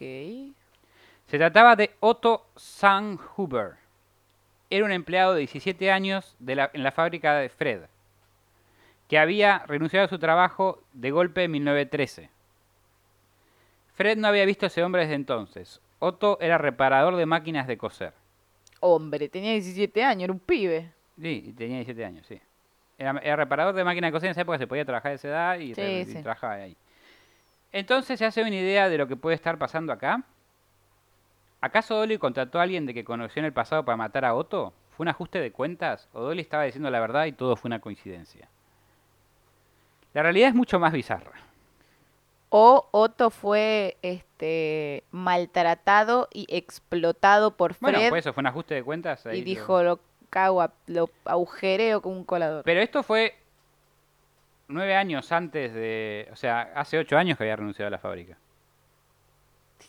Se 1.26 1.38
trataba 1.38 1.76
de 1.76 1.94
Otto 2.00 2.46
Sandhuber. 2.56 3.76
Era 4.70 4.84
un 4.84 4.92
empleado 4.92 5.32
de 5.34 5.40
17 5.40 5.90
años 5.90 6.36
de 6.38 6.54
la- 6.56 6.70
en 6.72 6.82
la 6.82 6.92
fábrica 6.92 7.34
de 7.36 7.48
Fred, 7.48 7.82
que 9.08 9.18
había 9.18 9.60
renunciado 9.66 10.06
a 10.06 10.08
su 10.08 10.18
trabajo 10.18 10.82
de 10.92 11.10
golpe 11.10 11.44
en 11.44 11.50
1913. 11.52 12.30
Fred 13.94 14.18
no 14.18 14.28
había 14.28 14.44
visto 14.44 14.66
a 14.66 14.68
ese 14.68 14.82
hombre 14.82 15.02
desde 15.02 15.14
entonces. 15.14 15.80
Otto 16.00 16.38
era 16.40 16.58
reparador 16.58 17.16
de 17.16 17.26
máquinas 17.26 17.66
de 17.66 17.78
coser. 17.78 18.12
Hombre, 18.80 19.28
tenía 19.28 19.52
17 19.52 20.02
años, 20.04 20.24
era 20.24 20.32
un 20.32 20.40
pibe. 20.40 20.92
Sí, 21.20 21.54
tenía 21.56 21.76
17 21.76 22.04
años, 22.04 22.26
sí. 22.26 22.40
Era, 22.98 23.18
era 23.22 23.36
reparador 23.36 23.74
de 23.74 23.84
máquinas 23.84 24.08
de 24.08 24.12
coser 24.12 24.26
en 24.28 24.30
esa 24.32 24.40
época, 24.42 24.58
se 24.58 24.66
podía 24.66 24.84
trabajar 24.84 25.12
a 25.12 25.14
esa 25.14 25.28
edad 25.28 25.58
y, 25.58 25.74
Sí, 25.74 25.80
re- 25.80 26.00
y 26.00 26.04
sí. 26.06 26.12
trabajaba 26.22 26.54
ahí. 26.54 26.76
Entonces, 27.72 28.18
¿se 28.18 28.24
hace 28.24 28.42
una 28.42 28.50
idea 28.54 28.88
de 28.88 28.98
lo 28.98 29.06
que 29.08 29.16
puede 29.16 29.36
estar 29.36 29.58
pasando 29.58 29.92
acá? 29.92 30.22
¿Acaso 31.64 31.94
Dolly 31.96 32.18
contrató 32.18 32.58
a 32.58 32.62
alguien 32.62 32.84
de 32.84 32.92
que 32.92 33.04
conoció 33.04 33.40
en 33.40 33.46
el 33.46 33.52
pasado 33.52 33.84
para 33.84 33.96
matar 33.96 34.24
a 34.26 34.34
Otto? 34.34 34.74
¿Fue 34.96 35.04
un 35.04 35.08
ajuste 35.08 35.40
de 35.40 35.50
cuentas? 35.50 36.08
¿O 36.12 36.20
Dolly 36.20 36.42
estaba 36.42 36.64
diciendo 36.64 36.90
la 36.90 37.00
verdad 37.00 37.24
y 37.24 37.32
todo 37.32 37.56
fue 37.56 37.68
una 37.68 37.80
coincidencia? 37.80 38.48
La 40.12 40.22
realidad 40.22 40.50
es 40.50 40.54
mucho 40.54 40.78
más 40.78 40.92
bizarra. 40.92 41.32
O 42.50 42.86
Otto 42.92 43.30
fue 43.30 43.96
este 44.02 45.02
maltratado 45.10 46.28
y 46.32 46.46
explotado 46.54 47.56
por 47.56 47.72
Fred 47.74 47.92
Bueno, 47.94 48.08
pues 48.10 48.24
eso 48.26 48.32
fue 48.34 48.42
un 48.42 48.46
ajuste 48.46 48.74
de 48.74 48.82
cuentas. 48.84 49.24
ahí 49.26 49.38
y 49.38 49.40
lo- 49.40 49.44
dijo 49.46 49.82
lo 49.82 50.00
cago, 50.30 50.60
a- 50.62 50.72
lo 50.86 51.08
agujereo 51.24 52.02
con 52.02 52.12
un 52.12 52.24
colador. 52.24 52.62
Pero 52.64 52.80
esto 52.80 53.02
fue 53.02 53.34
nueve 54.68 54.94
años 54.96 55.32
antes 55.32 55.72
de... 55.72 56.28
O 56.30 56.36
sea, 56.36 56.72
hace 56.76 56.98
ocho 56.98 57.16
años 57.16 57.38
que 57.38 57.44
había 57.44 57.56
renunciado 57.56 57.88
a 57.88 57.90
la 57.90 57.98
fábrica. 57.98 58.36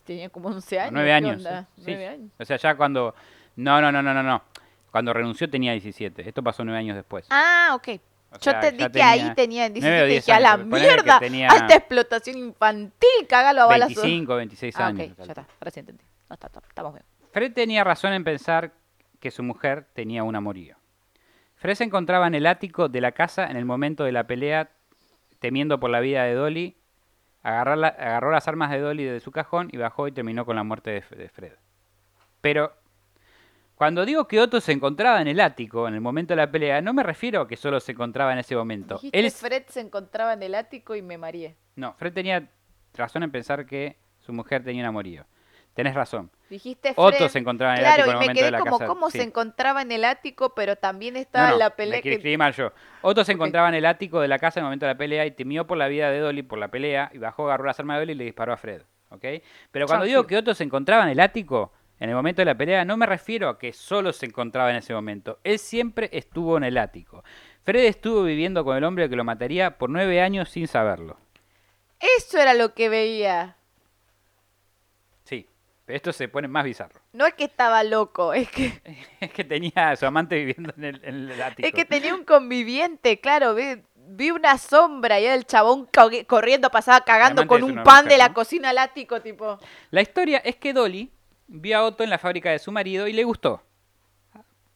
Tenía 0.06 0.30
como 0.30 0.50
11 0.50 0.80
años. 0.80 0.94
nueve 0.94 1.10
¿qué 1.10 1.14
años. 1.14 1.44
sí. 1.84 2.32
O 2.40 2.46
sea, 2.46 2.58
ya 2.58 2.76
cuando... 2.76 3.14
No, 3.58 3.82
no, 3.82 3.92
no, 3.92 4.02
no, 4.02 4.14
no, 4.14 4.24
no. 4.24 4.44
Cuando 4.92 5.12
renunció 5.14 5.50
tenía 5.50 5.72
17. 5.74 6.28
Esto 6.28 6.42
pasó 6.44 6.64
nueve 6.64 6.80
años 6.80 6.96
después. 6.96 7.26
Ah, 7.30 7.72
ok. 7.76 8.00
O 8.32 8.40
Yo 8.40 8.52
entendí 8.52 8.84
ya 8.84 8.90
que 8.92 9.02
ahí 9.02 9.34
tenía 9.36 9.70
tenía 9.70 9.70
nueve 9.90 10.04
o 10.04 10.06
17 10.06 10.06
y 10.06 10.10
diez 10.10 10.26
dije, 10.26 10.34
a 10.34 10.40
la 10.40 10.58
mierda, 10.58 11.20
tenía 11.20 11.50
alta 11.50 11.76
explotación 11.76 12.38
infantil, 12.38 13.28
cágalo 13.30 13.62
a 13.64 13.66
balazos. 13.68 13.96
25, 14.04 14.36
26 14.36 14.76
Ah, 14.78 14.88
años. 14.88 15.10
ok, 15.12 15.18
ya 15.18 15.24
está, 15.24 15.48
ahora 15.60 15.72
sí 15.72 15.80
entendí. 15.80 16.04
No, 16.30 16.34
está, 16.34 16.48
está, 16.48 16.62
estamos 16.68 16.94
bien. 16.94 17.06
Fred 17.32 17.54
tenía 17.54 17.84
razón 17.84 18.14
en 18.14 18.24
pensar 18.24 18.74
que 19.20 19.32
su 19.32 19.42
mujer 19.44 19.88
tenía 19.94 20.24
un 20.24 20.36
amorío. 20.36 20.76
Fred 21.56 21.76
se 21.76 21.86
encontraba 21.86 22.28
en 22.28 22.36
el 22.36 22.46
ático 22.46 22.90
de 22.90 23.00
la 23.02 23.14
casa 23.14 23.48
en 23.50 23.56
el 23.58 23.64
momento 23.66 24.04
de 24.04 24.12
la 24.12 24.28
pelea, 24.28 24.70
temiendo 25.40 25.80
por 25.80 25.90
la 25.90 26.00
vida 26.02 26.24
de 26.26 26.34
Dolly. 26.34 26.76
La- 27.46 27.88
agarró 27.88 28.32
las 28.32 28.48
armas 28.48 28.72
de 28.72 28.80
Dolly 28.80 29.04
de 29.04 29.20
su 29.20 29.32
cajón 29.32 29.70
y 29.72 29.78
bajó 29.78 30.08
y 30.08 30.12
terminó 30.12 30.46
con 30.46 30.56
la 30.56 30.64
muerte 30.64 30.92
de, 30.92 31.30
Fred. 31.30 31.54
Pero 32.42 32.74
cuando 33.75 34.06
digo 34.06 34.28
que 34.28 34.40
Otto 34.40 34.60
se 34.62 34.72
encontraba 34.72 35.22
en 35.22 35.28
el 35.28 35.40
ático 35.40 35.88
en 35.88 35.94
el 35.94 36.02
momento 36.02 36.34
de 36.34 36.38
la 36.38 36.50
pelea, 36.50 36.82
no 36.82 36.94
me 36.94 37.04
refiero 37.04 37.42
a 37.42 37.48
que 37.48 37.56
solo 37.56 37.80
se 37.80 37.92
encontraba 37.92 38.34
en 38.34 38.40
ese 38.40 38.56
momento. 38.56 39.00
Él, 39.12 39.30
Fred 39.32 39.64
se 39.68 39.82
encontraba 39.82 40.34
en 40.34 40.44
el 40.44 40.56
ático 40.56 40.96
y 40.96 41.02
me 41.02 41.18
mareé. 41.18 41.56
no, 41.75 41.94
Fred 41.94 42.14
tenía 42.14 42.50
razón 42.94 43.24
en 43.24 43.32
pensar 43.32 43.66
que 43.66 43.98
su 44.20 44.34
mujer 44.34 44.64
tenía 44.64 44.82
un 44.84 44.88
amorío. 44.90 45.25
Tenés 45.75 45.94
razón. 45.94 46.32
Dijiste 46.50 46.94
Fred. 46.96 47.03
Otto 47.03 47.29
se 47.29 47.38
encontraba 47.39 47.74
en 47.75 47.79
el 47.79 47.86
claro, 47.86 48.03
ático 48.03 48.12
en 48.12 48.15
el 48.15 48.15
y 48.15 48.20
me 48.20 48.25
momento 48.25 48.39
quedé 48.39 48.46
de 48.46 48.51
la 48.51 48.60
como 48.60 48.79
casa. 48.79 48.88
cómo 48.88 49.10
sí. 49.12 49.17
se 49.20 49.24
encontraba 49.25 49.82
en 49.84 49.91
el 49.91 50.05
ático, 50.05 50.55
pero 50.55 50.77
también 50.77 51.17
estaba 51.17 51.51
no, 51.51 51.58
la 51.58 51.70
la 51.70 51.75
pelea 51.75 52.01
que 52.01 52.10
que... 52.10 52.15
escribí 52.15 52.38
mal 52.38 52.53
yo. 52.53 52.72
Otto 53.01 53.24
se 53.25 53.34
Ok. 53.36 53.36
encontraba 53.36 53.70
en 53.70 53.75
el 53.75 53.86
ático 53.86 54.22
de 54.22 54.27
la 54.29 54.39
casa 54.39 54.60
en 54.60 54.63
el 54.63 54.67
momento 54.67 54.86
de 54.88 54.94
la 54.94 54.98
pelea 54.98 55.25
y 55.25 55.32
temió 55.32 55.67
por 55.67 55.77
la 55.77 55.88
vida 55.88 56.10
de 56.12 56.20
Dolly 56.20 56.44
por 56.44 56.58
la 56.60 56.70
pelea 56.70 57.12
y 57.13 57.17
bajó, 57.20 57.46
agarró 57.46 57.65
las 57.65 57.79
armas 57.79 57.96
de 57.98 58.00
Dolly 58.01 58.13
y 58.13 58.15
le 58.15 58.24
disparó 58.24 58.53
a 58.53 58.58
Fred. 58.58 58.82
¿ok? 59.10 59.25
Pero 59.72 59.86
cuando 59.88 60.05
Chao, 60.05 60.08
digo 60.08 60.22
Phil. 60.24 60.27
que 60.27 60.38
Otto 60.38 60.55
se 60.55 60.63
encontraba 60.63 61.03
en 61.03 61.10
el 61.10 61.20
ático 61.20 61.74
en 62.00 62.10
el 62.10 62.15
momento 62.15 62.41
de 62.41 62.46
la 62.46 62.55
pelea, 62.55 62.84
no 62.86 62.98
me 62.98 63.05
refiero 63.05 63.48
a 63.50 63.58
que 63.58 63.72
solo 63.74 64.12
se 64.13 64.25
encontraba 64.25 64.70
en 64.70 64.75
ese 64.77 64.94
momento. 64.94 65.39
Él 65.44 65.60
siempre 65.60 66.10
estuvo 66.12 66.58
en 66.58 66.63
el 66.65 66.77
ático. 66.77 67.24
Fred 67.63 67.86
estuvo 67.86 68.24
viviendo 68.24 68.63
con 68.65 68.75
el 68.77 68.84
hombre 68.84 69.10
que 69.10 69.15
lo 69.15 69.24
mataría 69.24 69.77
por 69.77 69.89
nueve 69.89 70.22
años 70.22 70.50
sin 70.50 70.67
saberlo. 70.67 71.17
Eso 72.17 72.38
era 72.39 72.53
lo 72.53 72.74
que 72.74 72.89
veía. 72.89 73.58
Esto 75.88 76.12
se 76.12 76.27
pone 76.27 76.48
más 76.48 76.63
bizarro. 76.63 77.00
No 77.13 77.25
es 77.27 77.36
que 77.36 77.44
estaba 77.44 77.84
loco, 77.84 78.34
es 78.34 78.50
que, 78.50 78.82
Es 79.20 79.32
que 79.32 79.44
tenía 79.44 79.92
a 79.92 79.96
su 79.96 80.06
amante 80.06 80.36
viviendo 80.36 80.74
en 80.77 80.84
el, 80.84 81.01
en 81.04 81.30
el 81.30 81.42
ático. 81.42 81.68
es 81.68 81.74
que 81.74 81.86
tenía 81.86 82.15
un 82.15 82.24
conviviente, 82.24 83.20
claro, 83.20 83.54
vi, 83.54 83.84
vi 83.96 84.32
una 84.32 84.58
sombra 84.58 85.20
y 85.20 85.25
era 85.25 85.36
el 85.36 85.46
chabón 85.46 85.88
corriendo, 86.27 86.70
pasaba 86.72 87.01
cagando 87.01 87.46
con 87.46 87.63
un 87.63 87.75
pan 87.84 88.06
mujer, 88.06 88.10
de 88.10 88.18
la 88.18 88.30
¿no? 88.30 88.34
cocina 88.34 88.70
al 88.70 88.80
ático, 88.80 89.22
tipo. 89.22 89.60
La 89.92 90.01
historia 90.01 90.39
es 90.39 90.56
que 90.56 90.74
Dolly 90.74 91.12
vio 91.48 91.77
a 91.77 91.84
Otto 91.84 92.04
en 92.04 92.10
la 92.10 92.18
fábrica 92.18 92.50
de 92.50 92.60
su 92.60 92.72
marido 92.72 93.08
y 93.08 93.13
le 93.13 93.24
gustó. 93.24 93.62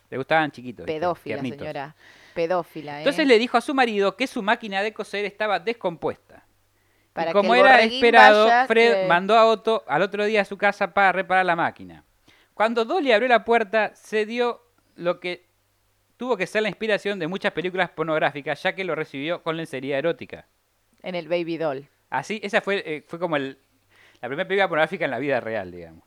Le 0.09 0.17
gustaban 0.17 0.51
chiquitos. 0.51 0.85
Pedófila, 0.85 1.41
señora. 1.41 1.95
Pedófila, 2.33 2.95
¿eh? 2.95 2.97
Entonces 2.99 3.27
le 3.27 3.37
dijo 3.37 3.57
a 3.57 3.61
su 3.61 3.73
marido 3.73 4.15
que 4.15 4.25
su 4.25 4.41
máquina 4.41 4.81
de 4.81 4.93
coser 4.93 5.25
estaba 5.25 5.59
descompuesta. 5.59 6.28
Para 7.13 7.31
y 7.31 7.33
que 7.33 7.37
como 7.39 7.55
era 7.55 7.81
esperado, 7.81 8.45
vaya, 8.45 8.67
Fred 8.67 8.93
que- 9.01 9.07
mandó 9.07 9.35
a 9.35 9.45
Otto 9.45 9.83
al 9.87 10.01
otro 10.01 10.25
día 10.25 10.41
a 10.41 10.45
su 10.45 10.57
casa 10.57 10.93
para 10.93 11.11
reparar 11.11 11.45
la 11.45 11.55
máquina. 11.55 12.03
Cuando 12.53 12.85
Dolly 12.85 13.11
abrió 13.11 13.27
la 13.29 13.43
puerta, 13.45 13.95
se 13.95 14.25
dio 14.25 14.61
lo 14.95 15.19
que 15.19 15.47
tuvo 16.17 16.35
que 16.37 16.45
ser 16.45 16.61
la 16.63 16.69
inspiración 16.69 17.17
de 17.19 17.27
muchas 17.27 17.53
películas 17.53 17.89
pornográficas, 17.89 18.61
ya 18.61 18.73
que 18.75 18.83
lo 18.83 18.95
recibió 18.95 19.41
con 19.41 19.55
lencería 19.57 19.97
erótica. 19.97 20.45
En 21.01 21.15
el 21.15 21.27
Baby 21.29 21.57
Doll. 21.57 21.87
Así, 22.09 22.39
esa 22.43 22.59
fue, 22.61 22.83
eh, 22.85 23.03
fue 23.07 23.17
como 23.19 23.37
el, 23.37 23.57
la 24.21 24.27
primera 24.27 24.47
película 24.47 24.67
pornográfica 24.67 25.05
en 25.05 25.11
la 25.11 25.19
vida 25.19 25.39
real, 25.39 25.71
digamos. 25.71 26.03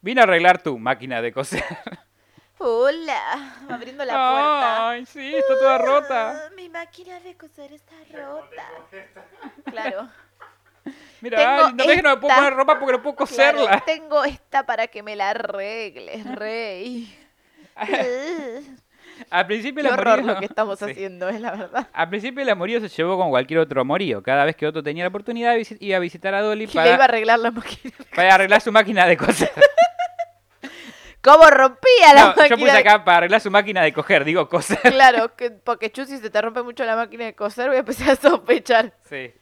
Vino 0.00 0.20
a 0.20 0.24
arreglar 0.24 0.62
tu 0.62 0.78
máquina 0.78 1.22
de 1.22 1.32
coser. 1.32 1.62
Hola, 2.62 3.54
abriendo 3.70 4.04
la 4.04 4.12
puerta. 4.12 4.90
Ay, 4.90 5.06
sí, 5.06 5.34
está 5.34 5.58
toda 5.58 5.78
rota. 5.78 6.30
Ah, 6.30 6.50
Mi 6.54 6.68
máquina 6.68 7.18
de 7.20 7.34
coser 7.34 7.72
está 7.72 7.94
rota. 8.12 8.62
Claro. 9.64 10.08
Mira, 11.22 11.38
Tengo 11.38 11.64
ay, 11.68 11.72
no 11.74 11.86
ves 11.86 11.96
que 11.96 12.02
no 12.02 12.10
me 12.10 12.16
puedo 12.18 12.28
esta. 12.32 12.36
poner 12.42 12.54
ropa 12.54 12.78
porque 12.78 12.92
no 12.92 13.02
puedo 13.02 13.16
coserla. 13.16 13.62
Claro, 13.66 13.82
tengo 13.86 14.24
esta 14.24 14.64
para 14.66 14.86
que 14.88 15.02
me 15.02 15.16
la 15.16 15.30
arregles, 15.30 16.24
rey. 16.34 17.16
Al 19.30 19.46
principio 19.46 19.82
Qué 19.82 19.88
el 19.88 19.94
horror 19.94 20.08
amorío... 20.18 20.34
lo 20.34 20.38
que 20.40 20.46
estamos 20.46 20.78
Sí. 20.78 20.84
haciendo, 20.90 21.28
es 21.28 21.40
la 21.40 21.52
verdad. 21.52 21.88
Al 21.92 22.08
principio 22.08 22.42
el 22.42 22.48
amorío 22.50 22.80
se 22.80 22.88
llevó 22.88 23.16
como 23.18 23.30
cualquier 23.30 23.60
otro 23.60 23.80
amorío. 23.82 24.22
Cada 24.22 24.44
vez 24.44 24.56
que 24.56 24.66
Otto 24.66 24.82
tenía 24.82 25.04
la 25.04 25.08
oportunidad, 25.08 25.54
visi- 25.56 25.76
iba 25.80 25.96
a 25.96 26.00
visitar 26.00 26.34
a 26.34 26.40
Dolly 26.42 26.64
Y 26.64 26.66
le 26.66 26.72
iba 26.72 26.82
a 26.82 26.90
para, 26.92 27.04
arreglar 27.04 27.38
la 27.38 27.50
máquina. 27.50 27.94
para 28.14 28.34
arreglar 28.34 28.60
su 28.60 28.70
máquina 28.72 29.06
de 29.06 29.16
coser. 29.16 29.50
¿Cómo 31.22 31.44
rompía 31.50 32.14
la 32.14 32.20
No, 32.20 32.26
máquina? 32.28 32.48
yo 32.48 32.56
puse 32.56 32.70
acá 32.78 33.04
para 33.04 33.18
arreglar 33.18 33.40
su 33.42 33.50
máquina 33.50 33.82
de 33.82 33.92
coger, 33.92 34.24
digo 34.24 34.48
coser. 34.48 34.78
Claro, 34.80 35.34
que, 35.36 35.50
porque 35.64 35.90
Chu, 35.92 36.06
si 36.06 36.16
se 36.18 36.30
te 36.30 36.40
rompe 36.40 36.62
mucho 36.62 36.84
la 36.84 36.96
máquina 36.96 37.26
de 37.26 37.34
coser, 37.34 37.68
voy 37.68 37.76
a 37.76 37.80
empezar 37.80 38.10
a 38.10 38.16
sospechar. 38.16 38.94
Sí. 39.08 39.32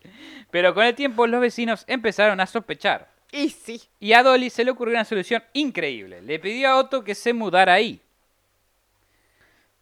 Pero 0.51 0.75
con 0.75 0.85
el 0.85 0.95
tiempo 0.95 1.27
los 1.27 1.41
vecinos 1.41 1.85
empezaron 1.87 2.41
a 2.41 2.47
sospechar. 2.47 3.09
Y 3.31 3.51
sí. 3.51 3.83
Y 4.01 4.13
a 4.15 4.23
Dolly 4.23 4.51
se 4.51 4.65
le 4.65 4.71
ocurrió 4.73 4.95
una 4.95 5.05
solución 5.05 5.45
increíble. 5.53 6.23
Le 6.23 6.39
pidió 6.39 6.71
a 6.71 6.77
Otto 6.77 7.05
que 7.05 7.15
se 7.15 7.33
mudara 7.33 7.75
ahí. 7.75 8.01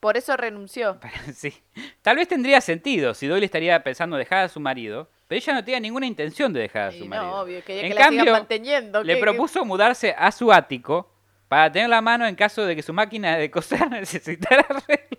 Por 0.00 0.16
eso 0.16 0.36
renunció. 0.36 0.98
Sí. 1.34 1.54
Tal 2.02 2.16
vez 2.16 2.28
tendría 2.28 2.60
sentido 2.60 3.14
si 3.14 3.26
Dolly 3.26 3.44
estaría 3.46 3.82
pensando 3.82 4.16
dejar 4.16 4.44
a 4.44 4.48
su 4.48 4.60
marido, 4.60 5.08
pero 5.28 5.38
ella 5.38 5.54
no 5.54 5.64
tenía 5.64 5.80
ninguna 5.80 6.06
intención 6.06 6.52
de 6.52 6.60
dejar 6.60 6.88
a 6.88 6.92
su 6.92 7.04
Y 7.04 7.08
marido. 7.08 7.26
no, 7.30 7.40
obvio, 7.40 7.64
quería 7.64 7.82
en 7.82 7.88
que 7.88 7.94
la 7.94 8.00
sigan 8.02 8.16
cambio, 8.16 8.32
manteniendo. 8.32 9.02
le 9.02 9.14
que- 9.14 9.18
que- 9.18 9.22
propuso 9.24 9.64
mudarse 9.64 10.14
a 10.16 10.30
su 10.30 10.52
ático 10.52 11.10
para 11.48 11.70
tener 11.70 11.88
la 11.88 12.00
mano 12.00 12.26
en 12.26 12.34
caso 12.34 12.64
de 12.64 12.74
que 12.74 12.82
su 12.82 12.92
máquina 12.92 13.36
de 13.36 13.50
coser 13.50 13.88
necesitara 13.90 14.66
arreglo. 14.68 15.18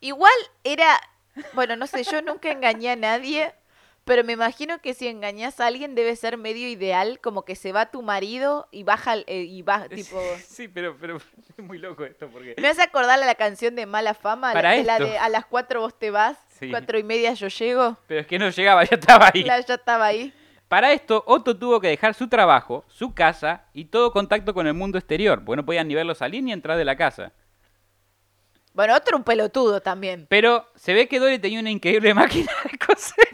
Igual 0.00 0.32
era, 0.64 0.98
bueno, 1.52 1.76
no 1.76 1.86
sé, 1.86 2.04
yo 2.04 2.22
nunca 2.22 2.50
engañé 2.50 2.90
a 2.90 2.96
nadie, 2.96 3.54
pero 4.10 4.24
me 4.24 4.32
imagino 4.32 4.80
que 4.80 4.92
si 4.92 5.06
engañas 5.06 5.60
a 5.60 5.68
alguien 5.68 5.94
debe 5.94 6.16
ser 6.16 6.36
medio 6.36 6.66
ideal, 6.68 7.20
como 7.20 7.44
que 7.44 7.54
se 7.54 7.70
va 7.70 7.92
tu 7.92 8.02
marido 8.02 8.66
y 8.72 8.82
baja, 8.82 9.14
eh, 9.28 9.42
y 9.44 9.62
va, 9.62 9.86
tipo... 9.94 10.20
Sí, 10.44 10.66
pero, 10.66 10.96
pero 11.00 11.18
es 11.56 11.64
muy 11.64 11.78
loco 11.78 12.04
esto 12.04 12.28
porque... 12.28 12.56
Me 12.60 12.66
hace 12.66 12.82
acordar 12.82 13.22
a 13.22 13.24
la 13.24 13.36
canción 13.36 13.76
de 13.76 13.86
Mala 13.86 14.14
Fama, 14.14 14.48
la- 14.48 14.52
Para 14.54 14.76
la 14.82 14.96
esto. 14.96 15.04
de 15.04 15.16
a 15.16 15.28
las 15.28 15.46
cuatro 15.46 15.82
vos 15.82 15.96
te 15.96 16.10
vas, 16.10 16.36
Sí. 16.58 16.70
cuatro 16.70 16.98
y 16.98 17.04
media 17.04 17.34
yo 17.34 17.46
llego, 17.46 17.96
Pero 18.08 18.22
es 18.22 18.26
que 18.26 18.36
no 18.40 18.48
llegaba, 18.50 18.82
ya 18.90 18.96
estaba 18.96 19.30
ahí. 19.32 19.44
la, 19.44 19.60
ya 19.60 19.74
estaba 19.74 20.06
ahí. 20.06 20.34
Para 20.66 20.92
esto, 20.92 21.22
Otto 21.28 21.56
tuvo 21.56 21.80
que 21.80 21.86
dejar 21.86 22.14
su 22.14 22.26
trabajo, 22.26 22.84
su 22.88 23.14
casa 23.14 23.66
y 23.72 23.84
todo 23.84 24.10
contacto 24.10 24.54
con 24.54 24.66
el 24.66 24.74
mundo 24.74 24.98
exterior, 24.98 25.44
porque 25.44 25.58
no 25.58 25.64
podían 25.64 25.86
ni 25.86 25.94
verlo 25.94 26.16
salir 26.16 26.42
ni 26.42 26.50
entrar 26.52 26.76
de 26.76 26.84
la 26.84 26.96
casa. 26.96 27.30
Bueno, 28.72 28.96
otro 28.96 29.16
un 29.16 29.22
pelotudo 29.24 29.80
también. 29.80 30.26
Pero 30.28 30.66
se 30.74 30.94
ve 30.94 31.06
que 31.06 31.20
Dolly 31.20 31.38
tenía 31.38 31.60
una 31.60 31.70
increíble 31.70 32.12
máquina 32.12 32.50
de 32.70 32.76
coser. 32.76 33.24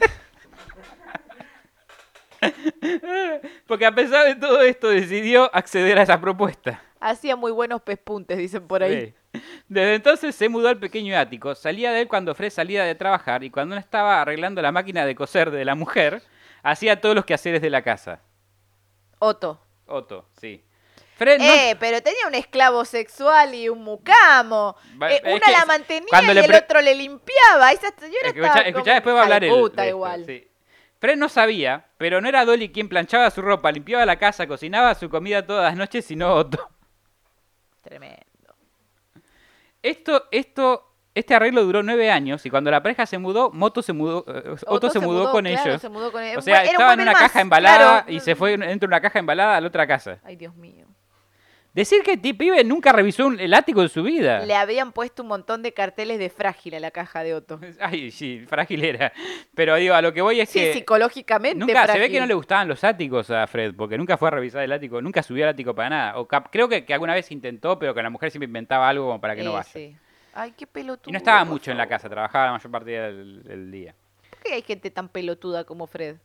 Porque 3.67 3.85
a 3.85 3.93
pesar 3.93 4.25
de 4.25 4.35
todo 4.35 4.61
esto 4.61 4.89
decidió 4.89 5.53
acceder 5.55 5.97
a 5.99 6.03
esa 6.03 6.19
propuesta. 6.19 6.81
Hacía 6.99 7.35
muy 7.35 7.51
buenos 7.51 7.81
pespuntes, 7.81 8.37
dicen 8.37 8.67
por 8.67 8.81
ahí. 8.83 9.13
Sí. 9.33 9.41
Desde 9.67 9.95
entonces 9.95 10.35
se 10.35 10.49
mudó 10.49 10.67
al 10.69 10.79
pequeño 10.79 11.17
ático, 11.17 11.53
salía 11.53 11.91
de 11.91 12.01
él 12.01 12.07
cuando 12.07 12.33
Fred 12.33 12.49
salía 12.49 12.83
de 12.83 12.95
trabajar 12.95 13.43
y 13.43 13.51
cuando 13.51 13.75
no 13.75 13.79
estaba 13.81 14.21
arreglando 14.21 14.61
la 14.61 14.71
máquina 14.71 15.05
de 15.05 15.13
coser 15.13 15.51
de 15.51 15.63
la 15.63 15.75
mujer, 15.75 16.23
hacía 16.63 16.99
todos 16.99 17.13
los 17.15 17.25
quehaceres 17.25 17.61
de 17.61 17.69
la 17.69 17.83
casa. 17.83 18.21
Otto. 19.19 19.61
Otto, 19.85 20.27
sí. 20.39 20.63
Fred 21.17 21.39
no- 21.39 21.45
Eh, 21.45 21.75
pero 21.79 22.01
tenía 22.01 22.27
un 22.27 22.35
esclavo 22.35 22.83
sexual 22.85 23.53
y 23.55 23.69
un 23.69 23.83
mucamo. 23.83 24.75
Eh, 25.09 25.21
una 25.25 25.51
la 25.51 25.65
mantenía 25.65 26.07
y 26.21 26.37
el 26.37 26.45
pre- 26.45 26.57
otro 26.57 26.81
le 26.81 26.93
limpiaba. 26.95 27.71
Esa 27.71 27.89
señora 27.97 28.27
Escuchá, 28.27 28.47
estaba 28.47 28.61
escuchá, 28.67 28.83
como 28.83 28.93
después 28.95 29.15
va 29.15 29.19
a 29.19 29.23
hablar 29.23 29.43
el. 29.43 29.49
puta 29.51 29.83
esto, 29.85 29.95
igual. 29.95 30.25
sí. 30.25 30.47
Fred 30.99 31.17
no 31.17 31.29
sabía, 31.29 31.85
pero 31.97 32.21
no 32.21 32.27
era 32.27 32.45
Dolly 32.45 32.69
quien 32.69 32.89
planchaba 32.89 33.29
su 33.29 33.41
ropa, 33.41 33.71
limpiaba 33.71 34.05
la 34.05 34.17
casa, 34.17 34.47
cocinaba 34.47 34.95
su 34.95 35.09
comida 35.09 35.45
todas 35.45 35.65
las 35.65 35.77
noches, 35.77 36.05
sino 36.05 36.33
Otto. 36.33 36.69
Tremendo. 37.81 38.25
Esto, 39.83 40.23
esto, 40.31 40.95
este 41.13 41.35
arreglo 41.35 41.63
duró 41.63 41.83
nueve 41.83 42.11
años 42.11 42.45
y 42.45 42.49
cuando 42.49 42.71
la 42.71 42.81
pareja 42.81 43.05
se 43.05 43.19
mudó, 43.19 43.51
Moto 43.51 43.81
se 43.81 43.93
mudó, 43.93 44.25
eh, 44.27 44.55
Otto, 44.65 44.89
se, 44.89 44.99
mudó, 44.99 45.31
con 45.31 45.45
claro, 45.45 45.69
ellos. 45.69 45.81
se 45.81 45.89
mudó 45.89 46.11
con 46.11 46.21
O 46.35 46.41
sea, 46.41 46.63
Era 46.63 46.71
estaba 46.71 46.93
en 46.93 47.01
una 47.01 47.11
más, 47.11 47.21
caja 47.21 47.41
embalada 47.41 48.03
claro. 48.03 48.11
y 48.11 48.19
se 48.19 48.35
fue 48.35 48.57
dentro 48.57 48.87
de 48.87 48.93
una 48.93 49.01
caja 49.01 49.19
embalada 49.19 49.57
a 49.57 49.61
la 49.61 49.67
otra 49.67 49.85
casa. 49.85 50.19
Ay, 50.23 50.35
Dios 50.35 50.55
mío. 50.55 50.86
Decir 51.77 52.01
que 52.01 52.13
este 52.13 52.33
pibe 52.33 52.63
nunca 52.63 52.91
revisó 52.91 53.27
un- 53.27 53.39
el 53.39 53.53
ático 53.53 53.83
de 53.83 53.89
su 53.89 54.01
vida. 54.01 54.43
Le 54.43 54.55
habían 54.55 54.91
puesto 54.91 55.21
un 55.21 55.27
montón 55.29 55.61
de 55.61 55.73
carteles 55.73 56.17
de 56.17 56.31
frágil 56.31 56.73
a 56.73 56.79
la 56.79 56.89
caja 56.89 57.21
de 57.23 57.35
Otto. 57.35 57.59
Ay, 57.79 58.09
sí, 58.09 58.43
frágil 58.47 58.83
era. 58.83 59.13
Pero 59.53 59.75
digo, 59.75 59.93
a 59.93 60.01
lo 60.01 60.11
que 60.11 60.23
voy 60.23 60.41
es 60.41 60.49
Sí, 60.49 60.57
que 60.59 60.73
psicológicamente 60.73 61.55
nunca 61.59 61.85
se 61.85 61.99
ve 61.99 62.09
que 62.09 62.19
no 62.19 62.25
le 62.25 62.33
gustaban 62.33 62.67
los 62.67 62.83
áticos 62.83 63.29
a 63.29 63.45
Fred, 63.45 63.75
porque 63.75 63.95
nunca 63.95 64.17
fue 64.17 64.27
a 64.29 64.31
revisar 64.31 64.63
el 64.63 64.71
ático, 64.71 64.99
nunca 65.03 65.21
subió 65.21 65.43
al 65.45 65.51
ático 65.51 65.75
para 65.75 65.89
nada. 65.91 66.17
O 66.17 66.27
cap- 66.27 66.47
creo 66.51 66.67
que, 66.67 66.83
que 66.83 66.93
alguna 66.95 67.13
vez 67.13 67.31
intentó, 67.31 67.77
pero 67.77 67.93
que 67.93 68.01
la 68.01 68.09
mujer 68.09 68.31
siempre 68.31 68.47
inventaba 68.47 68.89
algo 68.89 69.05
como 69.05 69.21
para 69.21 69.35
que 69.35 69.43
no 69.43 69.51
Eh, 69.51 69.53
vaya. 69.53 69.69
sí. 69.71 69.95
Ay, 70.33 70.53
qué 70.57 70.65
pelotudo. 70.65 71.09
Y 71.09 71.13
no 71.13 71.17
estaba 71.19 71.45
mucho 71.45 71.69
en 71.69 71.77
la 71.77 71.87
casa, 71.87 72.09
trabajaba 72.09 72.45
la 72.47 72.51
mayor 72.53 72.71
parte 72.71 72.89
del, 72.89 73.43
del 73.43 73.71
día. 73.71 73.93
¿Por 74.31 74.39
qué 74.39 74.53
hay 74.53 74.61
gente 74.63 74.89
tan 74.89 75.09
pelotuda 75.09 75.63
como 75.63 75.85
Fred? 75.85 76.15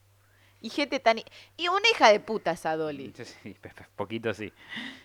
Y 0.62 0.70
gente 0.70 0.98
tan... 1.00 1.18
Y 1.56 1.68
una 1.68 1.88
hija 1.92 2.10
de 2.10 2.20
puta 2.20 2.52
esa 2.52 2.76
Dolly. 2.76 3.12
Sí, 3.42 3.56
poquito 3.96 4.32
sí. 4.32 4.46
Un, 4.46 4.52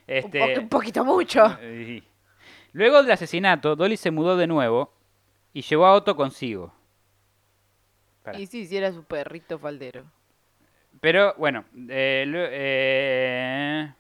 Este, 0.08 0.40
po- 0.56 0.62
un 0.62 0.70
poquito 0.70 1.04
mucho. 1.04 1.58
eh. 1.62 2.02
Luego 2.74 3.02
del 3.02 3.12
asesinato, 3.12 3.76
Dolly 3.76 3.98
se 3.98 4.12
mudó 4.12 4.38
de 4.38 4.46
nuevo 4.48 4.94
y 5.54 5.62
llevó 5.64 5.86
a 5.88 5.94
Otto 5.94 6.16
consigo. 6.16 6.74
Pará. 8.24 8.40
Y 8.40 8.46
sí, 8.46 8.66
sí 8.68 8.78
era 8.78 8.92
su 8.92 9.04
perrito 9.04 9.58
faldero. 9.58 10.06
Pero 11.02 11.34
bueno, 11.38 11.66
eh, 11.90 12.26
eh, 12.52 13.94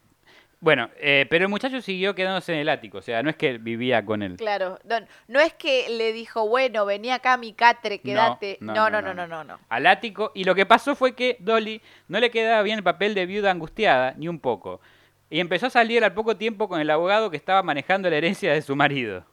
bueno, 0.60 0.90
eh, 0.98 1.28
pero 1.30 1.46
el 1.46 1.50
muchacho 1.50 1.82
siguió 1.82 2.16
quedándose 2.16 2.52
en 2.54 2.60
el 2.60 2.70
ático, 2.70 2.98
o 2.98 3.02
sea, 3.02 3.22
no 3.22 3.30
es 3.30 3.36
que 3.36 3.60
vivía 3.60 4.04
con 4.04 4.24
él. 4.24 4.38
Claro. 4.38 4.80
No, 4.86 5.00
no 5.28 5.40
es 5.40 5.54
que 5.54 5.88
le 5.90 6.14
dijo, 6.14 6.48
bueno, 6.48 6.86
vení 6.86 7.12
acá 7.12 7.34
a 7.34 7.38
mi 7.38 7.54
catre, 7.54 8.00
quédate. 8.00 8.58
no, 8.60 8.74
No, 8.74 8.90
no, 8.90 9.02
no, 9.02 9.14
no, 9.14 9.14
no, 9.14 9.28
no, 9.28 9.44
no. 9.44 9.54
no. 9.56 9.60
Al 9.70 9.86
ático, 9.86 10.32
y 10.34 10.46
lo 10.46 10.56
que 10.56 10.66
pasó 10.66 10.96
fue 10.96 11.14
que 11.14 11.38
Dolly 11.40 11.82
no 12.08 12.20
le 12.20 12.32
quedaba 12.32 12.64
bien 12.64 12.80
el 12.80 12.84
papel 12.84 13.14
de 13.14 13.28
viuda 13.28 13.52
angustiada, 13.52 14.14
ni 14.18 14.28
un 14.28 14.40
poco. 14.40 14.82
Y 15.30 15.40
empezó 15.40 15.68
a 15.68 15.70
salir 15.70 16.04
al 16.04 16.14
poco 16.14 16.38
tiempo 16.38 16.68
con 16.68 16.80
el 16.80 16.90
abogado 16.90 17.30
que 17.30 17.38
estaba 17.38 17.62
manejando 17.62 18.10
la 18.10 18.16
herencia 18.16 18.52
de 18.54 18.62
su 18.62 18.76
marido. 18.76 19.26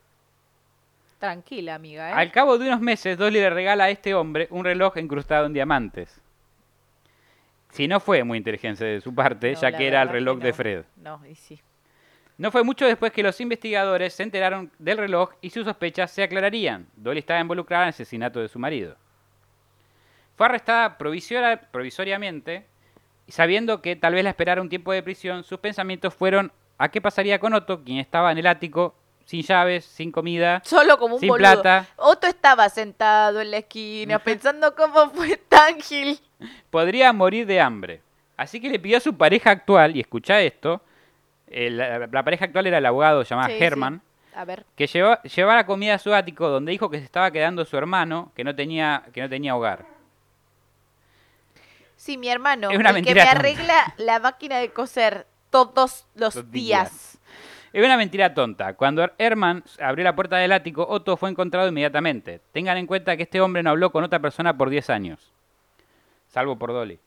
Tranquila, 1.18 1.76
amiga, 1.76 2.10
¿eh? 2.10 2.12
Al 2.12 2.32
cabo 2.32 2.58
de 2.58 2.66
unos 2.66 2.80
meses, 2.80 3.16
Dolly 3.16 3.40
le 3.40 3.48
regala 3.48 3.84
a 3.84 3.90
este 3.90 4.12
hombre 4.14 4.46
un 4.50 4.64
reloj 4.64 4.98
incrustado 4.98 5.46
en 5.46 5.54
diamantes. 5.54 6.20
Si 7.74 7.88
no 7.88 7.98
fue 7.98 8.22
muy 8.22 8.38
inteligencia 8.38 8.86
de 8.86 9.00
su 9.00 9.12
parte, 9.12 9.54
No, 9.54 9.60
ya 9.60 9.76
que 9.76 9.88
era 9.88 10.02
el 10.02 10.08
reloj 10.08 10.38
de. 10.38 10.52
Fred. 10.52 10.84
No, 10.94 11.20
y 11.26 11.34
sí. 11.34 11.60
No 12.38 12.52
fue 12.52 12.62
mucho 12.62 12.86
después 12.86 13.10
que 13.10 13.24
los 13.24 13.40
investigadores 13.40 14.12
se 14.14 14.22
enteraron 14.22 14.70
del 14.78 14.96
reloj 14.96 15.32
y 15.40 15.50
sus 15.50 15.64
sospechas 15.64 16.12
se 16.12 16.22
aclararían. 16.22 16.86
Dolly 16.94 17.18
estaba 17.18 17.40
involucrada 17.40 17.82
en 17.82 17.88
el 17.88 17.94
asesinato 17.94 18.38
de 18.38 18.46
su 18.46 18.60
marido. 18.60 18.96
Fue 20.36 20.46
arrestada 20.46 20.98
provisoriamente 20.98 22.64
y 23.26 23.32
sabiendo 23.32 23.82
que 23.82 23.96
tal 23.96 24.14
vez 24.14 24.22
la 24.22 24.30
esperara 24.30 24.62
un 24.62 24.68
tiempo 24.68 24.92
de 24.92 25.02
prisión, 25.02 25.42
sus 25.42 25.58
pensamientos 25.58 26.14
fueron 26.14 26.52
a 26.78 26.92
qué 26.92 27.00
pasaría 27.00 27.40
con 27.40 27.54
Otto, 27.54 27.82
quien 27.82 27.98
estaba 27.98 28.30
en 28.30 28.38
el 28.38 28.46
ático, 28.46 28.94
sin 29.24 29.42
llaves, 29.42 29.84
sin 29.84 30.12
comida. 30.12 30.60
Solo 30.64 30.98
como 30.98 31.14
un 31.14 31.20
Sin 31.20 31.28
boludo. 31.28 31.62
plata. 31.62 31.86
Otto 31.96 32.26
estaba 32.26 32.68
sentado 32.68 33.40
en 33.40 33.50
la 33.50 33.58
esquina 33.58 34.18
pensando 34.24 34.74
cómo 34.74 35.10
fue 35.10 35.36
tan 35.36 35.80
gil. 35.80 36.20
podría 36.70 37.12
morir 37.12 37.46
de 37.46 37.60
hambre. 37.60 38.00
Así 38.36 38.60
que 38.60 38.68
le 38.68 38.78
pidió 38.78 38.96
a 38.98 39.00
su 39.00 39.16
pareja 39.16 39.50
actual, 39.52 39.96
y 39.96 40.00
escucha 40.00 40.40
esto, 40.40 40.80
eh, 41.46 41.70
la, 41.70 42.00
la 42.06 42.22
pareja 42.22 42.46
actual 42.46 42.66
era 42.66 42.78
el 42.78 42.86
abogado 42.86 43.22
llamado 43.22 43.48
Sí, 43.50 43.58
sí. 43.58 43.64
Herman, 43.64 44.02
A 44.34 44.44
ver. 44.44 44.66
que 44.76 44.86
lleva- 44.88 45.22
llevara 45.22 45.64
comida 45.66 45.94
a 45.94 45.98
su 45.98 46.12
ático 46.12 46.48
donde 46.48 46.72
dijo 46.72 46.90
que 46.90 46.98
se 46.98 47.04
estaba 47.04 47.30
quedando 47.30 47.64
su 47.64 47.76
hermano, 47.76 48.32
que 48.34 48.42
no 48.44 48.54
tenía, 48.54 49.04
que 49.12 49.20
no 49.22 49.28
tenía 49.28 49.54
hogar. 49.54 49.86
Sí, 51.96 52.18
mi 52.18 52.28
hermano, 52.28 52.70
Es 52.70 52.78
una 52.78 52.90
el 52.90 52.96
que 53.04 53.14
me 53.14 53.20
tonta. 53.20 53.38
arregla 53.38 53.94
la 53.98 54.18
máquina 54.18 54.58
de 54.58 54.70
coser 54.72 55.26
todos 55.50 56.06
los 56.14 56.34
Los 56.34 56.50
días. 56.50 56.90
días. 56.90 57.13
Es 57.74 57.84
una 57.84 57.96
mentira 57.96 58.34
tonta. 58.34 58.74
Cuando 58.74 59.10
Herman 59.18 59.64
abrió 59.80 60.04
la 60.04 60.14
puerta 60.14 60.36
del 60.36 60.52
ático, 60.52 60.86
Otto 60.88 61.16
fue 61.16 61.28
encontrado 61.28 61.66
inmediatamente. 61.68 62.40
Tengan 62.52 62.76
en 62.76 62.86
cuenta 62.86 63.16
que 63.16 63.24
este 63.24 63.40
hombre 63.40 63.64
no 63.64 63.70
habló 63.70 63.90
con 63.90 64.04
otra 64.04 64.20
persona 64.20 64.56
por 64.56 64.70
10 64.70 64.90
años. 64.90 65.32
Salvo 66.28 66.56
por 66.56 66.72
Dolly. 66.72 67.00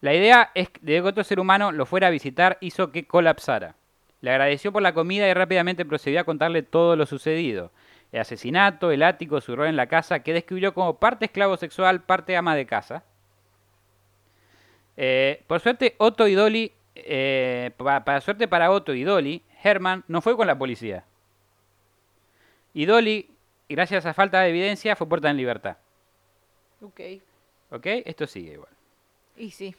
La 0.00 0.14
idea 0.14 0.50
es 0.54 0.70
que- 0.70 0.80
de 0.80 0.94
que 0.94 1.00
otro 1.02 1.22
ser 1.22 1.38
humano 1.38 1.70
lo 1.70 1.84
fuera 1.84 2.06
a 2.06 2.10
visitar 2.10 2.56
hizo 2.62 2.90
que 2.90 3.06
colapsara. 3.06 3.74
Le 4.22 4.30
agradeció 4.30 4.72
por 4.72 4.80
la 4.80 4.94
comida 4.94 5.28
y 5.28 5.34
rápidamente 5.34 5.84
procedió 5.84 6.20
a 6.20 6.24
contarle 6.24 6.62
todo 6.62 6.96
lo 6.96 7.04
sucedido. 7.04 7.72
El 8.12 8.20
asesinato, 8.20 8.90
el 8.90 9.02
ático, 9.02 9.42
su 9.42 9.54
rol 9.54 9.66
en 9.66 9.76
la 9.76 9.86
casa, 9.86 10.20
que 10.20 10.32
describió 10.32 10.72
como 10.72 10.98
parte 10.98 11.26
esclavo 11.26 11.58
sexual, 11.58 12.00
parte 12.00 12.38
ama 12.38 12.56
de 12.56 12.64
casa. 12.64 13.04
Eh, 14.96 15.44
por 15.46 15.60
suerte, 15.60 15.94
Otto 15.98 16.26
y 16.26 16.32
Dolly, 16.32 16.72
eh, 17.08 17.70
pa- 17.76 18.04
para 18.04 18.20
suerte 18.20 18.48
para 18.48 18.70
Otto 18.70 18.92
y 18.94 19.04
Dolly, 19.04 19.42
Herman 19.62 20.04
no 20.08 20.20
fue 20.20 20.36
con 20.36 20.46
la 20.46 20.56
policía. 20.58 21.04
Y 22.74 22.84
Dolly, 22.86 23.30
gracias 23.68 24.04
a 24.06 24.12
falta 24.14 24.40
de 24.40 24.50
evidencia, 24.50 24.96
fue 24.96 25.08
puerta 25.08 25.30
en 25.30 25.36
libertad. 25.36 25.76
Ok. 26.82 27.00
¿Ok? 27.70 27.86
Esto 28.04 28.26
sigue 28.26 28.52
igual. 28.52 28.70
Y 29.36 29.50
sí. 29.50 29.74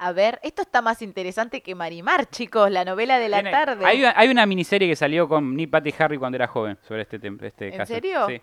A 0.00 0.12
ver, 0.12 0.38
esto 0.44 0.62
está 0.62 0.80
más 0.80 1.02
interesante 1.02 1.60
que 1.60 1.74
Marimar, 1.74 2.26
chicos, 2.30 2.70
la 2.70 2.84
novela 2.84 3.18
de 3.18 3.28
la 3.28 3.38
Tiene- 3.38 3.50
tarde. 3.50 3.84
Hay, 3.84 4.00
una- 4.00 4.14
hay 4.16 4.28
una 4.28 4.46
miniserie 4.46 4.86
que 4.88 4.94
salió 4.96 5.28
con 5.28 5.56
Nick 5.56 5.70
Patty 5.70 5.92
Harry 5.98 6.18
cuando 6.18 6.36
era 6.36 6.46
joven 6.46 6.78
sobre 6.86 7.02
este, 7.02 7.16
este 7.42 7.68
¿En 7.68 7.76
caso. 7.78 7.94
serio? 7.94 8.26
Sí. 8.28 8.40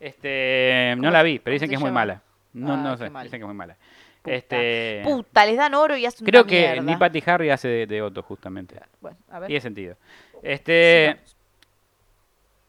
Este, 0.00 0.94
no 0.96 1.02
¿Cómo 1.02 1.12
la 1.12 1.22
vi, 1.22 1.38
pero 1.38 1.44
cómo 1.44 1.52
dicen 1.54 1.68
que 1.68 1.74
es 1.76 1.80
muy 1.80 1.90
mala. 1.90 2.22
No, 2.54 2.74
Ah, 2.74 2.76
no 2.76 2.96
sé, 2.96 3.04
dicen 3.08 3.30
que 3.30 3.36
es 3.36 3.44
muy 3.46 3.54
mala. 3.54 3.76
Puta. 4.22 4.34
Este, 4.36 5.00
Puta, 5.04 5.44
les 5.46 5.56
dan 5.56 5.74
oro 5.74 5.96
y 5.96 6.06
hacen 6.06 6.24
creo 6.26 6.42
una 6.42 6.48
que 6.50 6.60
mierda. 6.60 6.82
Nick 6.82 6.98
Patty 6.98 7.22
Harry 7.26 7.50
hace 7.50 7.68
de, 7.68 7.86
de 7.86 8.02
Otto 8.02 8.22
justamente. 8.22 8.76
Bueno, 9.00 9.16
a 9.30 9.40
ver. 9.40 9.48
Tiene 9.48 9.60
sentido. 9.60 9.96
Este, 10.42 11.16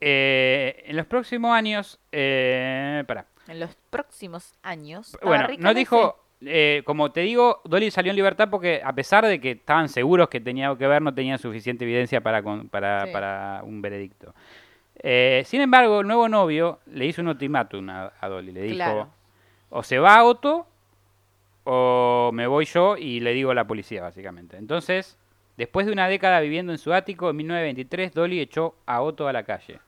eh, 0.02 0.84
en 0.86 0.98
los 0.98 1.06
próximos 1.06 1.52
años, 1.54 2.00
eh, 2.12 3.04
pará. 3.08 3.26
En 3.48 3.60
los 3.60 3.76
próximos 3.90 4.54
años. 4.64 5.18
Bueno, 5.22 5.48
no 5.60 5.74
dijo, 5.74 6.18
eh, 6.42 6.82
como 6.86 7.12
te 7.12 7.22
digo, 7.22 7.62
Dolly 7.66 7.92
salió 7.92 8.10
en 8.12 8.16
libertad 8.16 8.50
porque 8.50 8.82
a 8.84 8.94
pesar 8.94 9.26
de 9.26 9.40
que 9.40 9.52
estaban 9.52 9.90
seguros 9.90 10.30
que 10.30 10.40
tenía 10.42 10.76
que 10.78 10.88
ver, 10.88 11.02
no 11.02 11.14
tenían 11.14 11.38
suficiente 11.40 11.84
evidencia 11.86 12.22
para, 12.22 12.42
con- 12.42 12.68
para, 12.70 13.06
Sí. 13.06 13.12
para 13.14 13.62
un 13.64 13.82
veredicto. 13.82 14.34
Eh, 14.96 15.44
sin 15.46 15.62
embargo, 15.62 16.02
el 16.02 16.08
nuevo 16.08 16.30
novio 16.30 16.80
le 16.88 17.06
hizo 17.06 17.22
un 17.22 17.28
ultimátum 17.30 17.90
a, 17.90 18.14
a 18.20 18.28
Dolly. 18.30 18.52
Le 18.52 18.62
dijo, 18.62 18.76
Claro. 18.76 19.10
o 19.70 19.84
se 19.84 20.00
va 20.00 20.16
a 20.18 20.24
Otto 20.24 20.68
o 21.64 22.32
me 22.34 22.48
voy 22.48 22.66
yo 22.66 22.98
y 22.98 23.20
le 23.20 23.34
digo 23.34 23.52
a 23.52 23.56
la 23.56 23.66
policía, 23.66 24.02
básicamente. 24.02 24.58
Entonces, 24.58 25.18
después 25.58 25.86
de 25.86 25.92
una 25.92 26.08
década 26.08 26.40
viviendo 26.40 26.72
en 26.72 26.78
su 26.78 26.94
ático, 26.94 27.30
en 27.30 27.38
1923, 27.38 28.14
Dolly 28.14 28.40
echó 28.42 28.76
a 28.86 29.02
Otto 29.02 29.28
a 29.28 29.34
la 29.34 29.44
calle. 29.44 29.80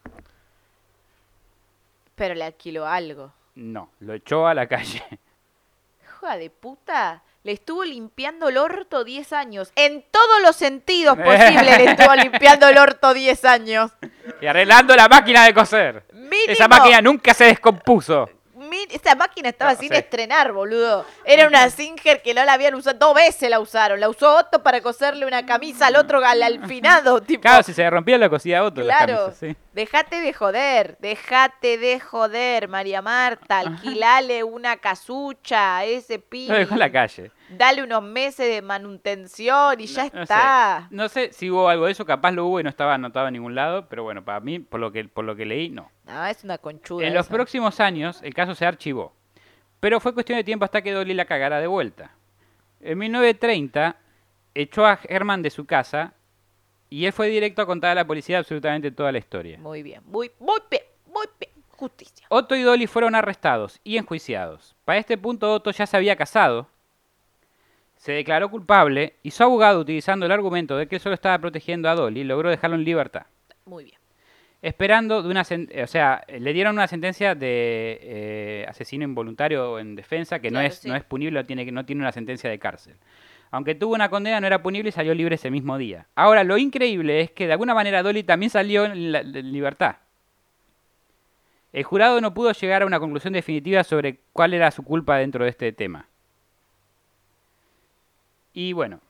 Pero 2.15 2.33
le 2.33 2.45
alquiló 2.45 2.87
algo. 2.87 3.33
No, 3.55 3.89
lo 3.99 4.13
echó 4.13 4.47
a 4.47 4.53
la 4.53 4.67
calle. 4.67 5.03
Hija 6.03 6.37
de 6.37 6.49
puta. 6.49 7.23
Le 7.43 7.51
estuvo 7.51 7.83
limpiando 7.83 8.49
el 8.49 8.57
orto 8.57 9.03
10 9.03 9.33
años. 9.33 9.71
En 9.75 10.03
todos 10.09 10.41
los 10.41 10.55
sentidos 10.55 11.15
posibles 11.23 11.77
le 11.77 11.91
estuvo 11.91 12.15
limpiando 12.15 12.67
el 12.67 12.77
orto 12.77 13.13
10 13.13 13.45
años. 13.45 13.91
y 14.41 14.45
arreglando 14.47 14.95
la 14.95 15.07
máquina 15.07 15.45
de 15.45 15.53
coser. 15.53 16.05
Mínimo. 16.13 16.47
Esa 16.47 16.67
máquina 16.67 17.01
nunca 17.01 17.33
se 17.33 17.45
descompuso. 17.45 18.29
Mi- 18.87 18.95
Esta 18.95 19.15
máquina 19.15 19.49
estaba 19.49 19.73
No, 19.73 19.79
sin 19.79 19.89
sí. 19.89 19.95
estrenar, 19.95 20.51
boludo. 20.51 21.05
Era 21.23 21.47
una 21.47 21.69
Singer 21.69 22.21
que 22.21 22.33
no 22.33 22.43
la 22.45 22.53
habían 22.53 22.75
usado. 22.75 22.97
Dos 22.97 23.15
veces 23.15 23.49
la 23.49 23.59
usaron. 23.59 23.99
La 23.99 24.09
usó 24.09 24.35
Otto 24.37 24.61
para 24.63 24.81
coserle 24.81 25.25
una 25.25 25.45
camisa 25.45 25.87
al 25.87 25.95
otro 25.95 26.23
al 26.25 26.41
alfinado. 26.43 27.21
Tipo, 27.25 27.41
Claro, 27.41 27.63
si 27.63 27.73
se 27.73 27.89
rompía 27.89 28.17
la 28.17 28.29
cosía 28.29 28.63
otro. 28.63 28.83
las 28.83 28.97
Claro. 28.97 29.17
camisas, 29.25 29.37
sí. 29.39 29.55
Dejate 29.73 30.21
de 30.21 30.31
joder, 30.33 30.97
dejate 30.99 31.77
de 31.77 31.99
joder, 31.99 32.67
María 32.69 33.01
Marta. 33.01 33.59
Alquilale 33.59 34.43
una 34.43 34.77
casucha 34.77 35.77
a 35.77 35.85
ese 35.85 36.19
pibe. 36.19 36.53
Lo 36.53 36.59
dejó 36.59 36.73
en 36.75 36.79
la 36.79 36.91
calle. 36.91 37.31
Dale 37.49 37.83
unos 37.83 38.01
meses 38.03 38.47
de 38.47 38.61
manutención 38.61 39.79
y 39.79 39.85
ya 39.85 40.09
No 40.13 40.21
está. 40.23 40.87
sé, 40.89 40.95
no 40.95 41.09
sé 41.09 41.33
si 41.33 41.49
hubo 41.51 41.69
algo 41.69 41.85
de 41.85 41.91
eso, 41.91 42.05
capaz 42.05 42.31
lo 42.31 42.45
hubo 42.47 42.59
y 42.59 42.63
no 42.63 42.69
estaba 42.69 42.95
anotado 42.95 43.27
en 43.27 43.33
ningún 43.33 43.53
lado, 43.55 43.87
pero 43.87 44.03
bueno, 44.03 44.23
para 44.25 44.39
mí, 44.39 44.59
por 44.59 44.79
lo 44.79 44.91
que, 44.91 45.05
por 45.05 45.25
lo 45.25 45.35
que 45.35 45.45
leí, 45.45 45.69
no. 45.69 45.91
No, 46.05 46.25
es 46.25 46.43
una 46.43 46.57
conchuda. 46.57 47.05
En 47.05 47.13
los 47.13 47.27
próximos 47.27 47.79
años, 47.79 48.19
el 48.23 48.33
caso 48.33 48.55
se 48.55 48.65
archivó. 48.65 49.13
Pero 49.79 49.99
fue 49.99 50.13
cuestión 50.13 50.37
de 50.37 50.43
tiempo 50.43 50.65
hasta 50.65 50.81
que 50.81 50.91
Dolly 50.91 51.13
la 51.13 51.25
cagara 51.25 51.59
de 51.59 51.67
vuelta. 51.67 52.11
En 52.81 52.97
1930, 52.97 53.95
echó 54.55 54.85
a 54.85 54.99
Herman 55.07 55.41
de 55.41 55.49
su 55.51 55.65
casa 55.65 56.13
y 56.89 57.05
él 57.05 57.13
fue 57.13 57.27
directo 57.27 57.61
a 57.61 57.65
contar 57.65 57.91
a 57.91 57.95
la 57.95 58.07
policía 58.07 58.39
absolutamente 58.39 58.89
toda 58.91 59.11
la 59.11 59.17
historia. 59.19 59.59
Muy 59.59 59.83
bien, 59.83 60.01
muy, 60.05 60.31
muy 60.39 60.59
bien, 60.69 60.83
muy 61.07 61.25
bien. 61.39 61.51
Justicia. 61.77 62.25
Otto 62.29 62.55
y 62.55 62.61
Dolly 62.61 62.87
fueron 62.87 63.15
arrestados 63.15 63.81
y 63.83 63.97
enjuiciados. 63.97 64.75
Para 64.85 64.97
este 64.97 65.17
punto 65.17 65.51
Otto 65.53 65.71
ya 65.71 65.85
se 65.85 65.97
había 65.97 66.15
casado, 66.15 66.69
se 68.05 68.11
declaró 68.11 68.51
culpable 68.51 69.15
y 69.23 69.31
su 69.31 69.41
abogado, 69.41 69.79
utilizando 69.79 70.27
el 70.27 70.31
argumento 70.31 70.77
de 70.77 70.87
que 70.87 70.97
él 70.97 71.01
solo 71.01 71.15
estaba 71.15 71.39
protegiendo 71.39 71.89
a 71.89 71.95
Dolly, 71.95 72.23
logró 72.23 72.51
dejarlo 72.51 72.75
en 72.75 72.83
libertad. 72.83 73.25
Muy 73.65 73.85
bien. 73.85 73.97
Esperando 74.61 75.23
de 75.23 75.29
una 75.29 75.41
o 75.41 75.87
sea, 75.87 76.23
le 76.27 76.53
dieron 76.53 76.75
una 76.75 76.85
sentencia 76.85 77.33
de 77.33 77.97
eh, 78.03 78.65
asesino 78.69 79.05
involuntario 79.05 79.79
en 79.79 79.95
defensa 79.95 80.37
que 80.37 80.51
no 80.51 80.61
es 80.61 80.75
sí. 80.75 80.87
no 80.87 80.95
es 80.95 81.03
punible, 81.03 81.39
no 81.39 81.47
tiene 81.47 81.65
no 81.71 81.83
tiene 81.83 82.03
una 82.03 82.11
sentencia 82.11 82.47
de 82.47 82.59
cárcel. 82.59 82.93
Aunque 83.49 83.73
tuvo 83.73 83.95
una 83.95 84.09
condena, 84.09 84.39
no 84.39 84.45
era 84.45 84.61
punible 84.61 84.89
y 84.89 84.91
salió 84.91 85.15
libre 85.15 85.33
ese 85.33 85.49
mismo 85.49 85.75
día. 85.79 86.05
Ahora, 86.13 86.43
lo 86.43 86.59
increíble 86.59 87.21
es 87.21 87.31
que 87.31 87.47
de 87.47 87.53
alguna 87.53 87.73
manera 87.73 88.03
Dolly 88.03 88.21
también 88.21 88.51
salió 88.51 88.85
en, 88.85 89.11
la- 89.11 89.21
en 89.21 89.51
libertad. 89.51 89.95
El 91.73 91.83
jurado 91.83 92.21
no 92.21 92.35
pudo 92.35 92.51
llegar 92.51 92.83
a 92.83 92.85
una 92.85 92.99
conclusión 92.99 93.33
definitiva 93.33 93.83
sobre 93.83 94.19
cuál 94.31 94.53
era 94.53 94.69
su 94.69 94.83
culpa 94.83 95.17
dentro 95.17 95.43
de 95.43 95.49
este 95.49 95.71
tema. 95.71 96.07
Y 98.55 98.71
bueno, 98.71 99.01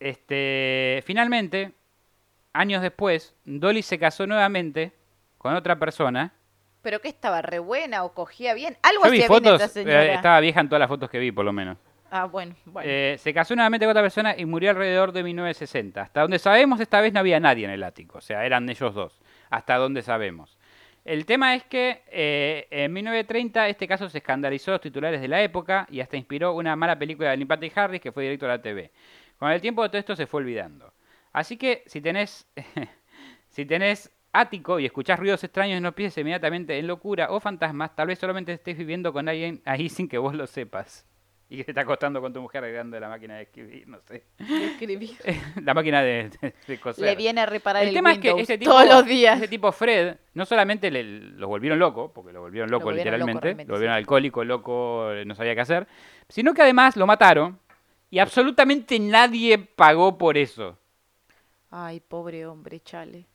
este, 0.00 1.02
finalmente, 1.06 1.72
años 2.54 2.80
después, 2.80 3.34
Dolly 3.44 3.82
se 3.82 3.98
casó 3.98 4.26
nuevamente 4.26 4.92
con 5.36 5.54
otra 5.54 5.78
persona. 5.78 6.32
¿Pero 6.80 6.98
qué 7.00 7.08
estaba? 7.08 7.42
¿Re 7.42 7.58
buena 7.58 8.04
o 8.04 8.14
cogía 8.14 8.54
bien? 8.54 8.78
Algo 8.82 9.04
Yo 9.04 9.10
vi 9.10 9.18
hacía 9.18 9.28
bien 9.28 9.42
fotos, 9.44 9.60
esta 9.60 9.68
señora. 9.68 10.04
eh, 10.06 10.14
estaba 10.14 10.40
vieja 10.40 10.60
en 10.60 10.68
todas 10.68 10.80
las 10.80 10.88
fotos 10.88 11.10
que 11.10 11.18
vi, 11.18 11.30
por 11.30 11.44
lo 11.44 11.52
menos. 11.52 11.76
Ah, 12.10 12.24
bueno, 12.24 12.54
bueno. 12.64 12.88
Eh, 12.90 13.16
se 13.18 13.34
casó 13.34 13.54
nuevamente 13.54 13.84
con 13.84 13.90
otra 13.90 14.02
persona 14.02 14.34
y 14.34 14.46
murió 14.46 14.70
alrededor 14.70 15.12
de 15.12 15.22
1960. 15.24 16.00
Hasta 16.00 16.22
donde 16.22 16.38
sabemos, 16.38 16.80
esta 16.80 17.02
vez 17.02 17.12
no 17.12 17.20
había 17.20 17.38
nadie 17.38 17.66
en 17.66 17.70
el 17.70 17.82
ático. 17.82 18.16
O 18.16 18.22
sea, 18.22 18.46
eran 18.46 18.66
ellos 18.70 18.94
dos. 18.94 19.20
Hasta 19.50 19.76
donde 19.76 20.00
sabemos. 20.00 20.56
El 21.04 21.26
tema 21.26 21.54
es 21.54 21.64
que 21.64 22.02
eh, 22.10 22.66
en 22.70 22.92
1930 22.92 23.68
este 23.68 23.86
caso 23.86 24.08
se 24.08 24.18
escandalizó 24.18 24.70
a 24.70 24.74
los 24.74 24.80
titulares 24.80 25.20
de 25.20 25.28
la 25.28 25.42
época 25.42 25.86
y 25.90 26.00
hasta 26.00 26.16
inspiró 26.16 26.54
una 26.54 26.76
mala 26.76 26.98
película 26.98 27.30
de 27.30 27.36
Neil 27.36 27.46
Patrick 27.46 27.76
Harris 27.76 28.00
que 28.00 28.10
fue 28.10 28.22
directo 28.22 28.46
a 28.46 28.48
la 28.48 28.62
TV. 28.62 28.90
Con 29.38 29.50
el 29.50 29.60
tiempo 29.60 29.86
todo 29.86 29.98
esto 29.98 30.16
se 30.16 30.26
fue 30.26 30.40
olvidando. 30.40 30.94
Así 31.32 31.58
que 31.58 31.82
si 31.86 32.00
tenés, 32.00 32.46
si 33.50 33.66
tenés 33.66 34.10
ático 34.32 34.80
y 34.80 34.86
escuchás 34.86 35.18
ruidos 35.18 35.44
extraños 35.44 35.82
no 35.82 35.94
pienses 35.94 36.18
inmediatamente 36.18 36.78
en 36.78 36.86
locura 36.86 37.28
o 37.30 37.38
fantasmas, 37.38 37.94
tal 37.94 38.06
vez 38.06 38.18
solamente 38.18 38.54
estés 38.54 38.78
viviendo 38.78 39.12
con 39.12 39.28
alguien 39.28 39.60
ahí 39.66 39.90
sin 39.90 40.08
que 40.08 40.16
vos 40.16 40.34
lo 40.34 40.46
sepas. 40.46 41.06
Y 41.54 41.58
que 41.58 41.64
te 41.64 41.70
está 41.70 41.82
acostando 41.82 42.20
con 42.20 42.32
tu 42.32 42.40
mujer 42.40 42.64
arreglando 42.64 42.98
la 42.98 43.08
máquina 43.08 43.36
de 43.36 43.42
escribir, 43.42 43.86
no 43.86 44.00
sé. 44.00 44.24
De 44.38 44.64
escribir. 44.66 45.16
la 45.62 45.72
máquina 45.72 46.02
de, 46.02 46.30
de- 46.40 46.54
de 46.66 46.80
coser. 46.80 47.04
Le 47.04 47.14
viene 47.14 47.42
a 47.42 47.46
reparar 47.46 47.82
el, 47.82 47.90
el, 47.90 47.94
tema 47.94 48.12
es 48.12 48.18
que 48.18 48.30
ese 48.30 48.58
tipo, 48.58 48.72
todos 48.72 48.88
los 48.88 49.06
días. 49.06 49.38
ese 49.38 49.46
tipo 49.46 49.70
Fred, 49.70 50.16
no 50.32 50.44
solamente 50.44 50.90
le, 50.90 51.04
lo 51.04 51.46
volvieron 51.46 51.78
loco, 51.78 52.12
porque 52.12 52.32
lo 52.32 52.40
volvieron 52.40 52.70
loco 52.70 52.90
literalmente, 52.90 53.54
lo 53.64 53.74
volvieron 53.74 53.94
sí. 53.94 53.98
alcohólico, 53.98 54.42
loco, 54.42 55.10
no 55.24 55.34
sabía 55.36 55.54
qué 55.54 55.60
hacer, 55.60 55.86
sino 56.28 56.52
que 56.54 56.62
además 56.62 56.96
lo 56.96 57.06
mataron 57.06 57.60
y 58.10 58.18
absolutamente 58.18 58.98
nadie 58.98 59.58
pagó 59.58 60.18
por 60.18 60.36
eso. 60.36 60.76
Ay, 61.70 62.00
pobre 62.00 62.46
hombre, 62.46 62.80
chale. 62.80 63.26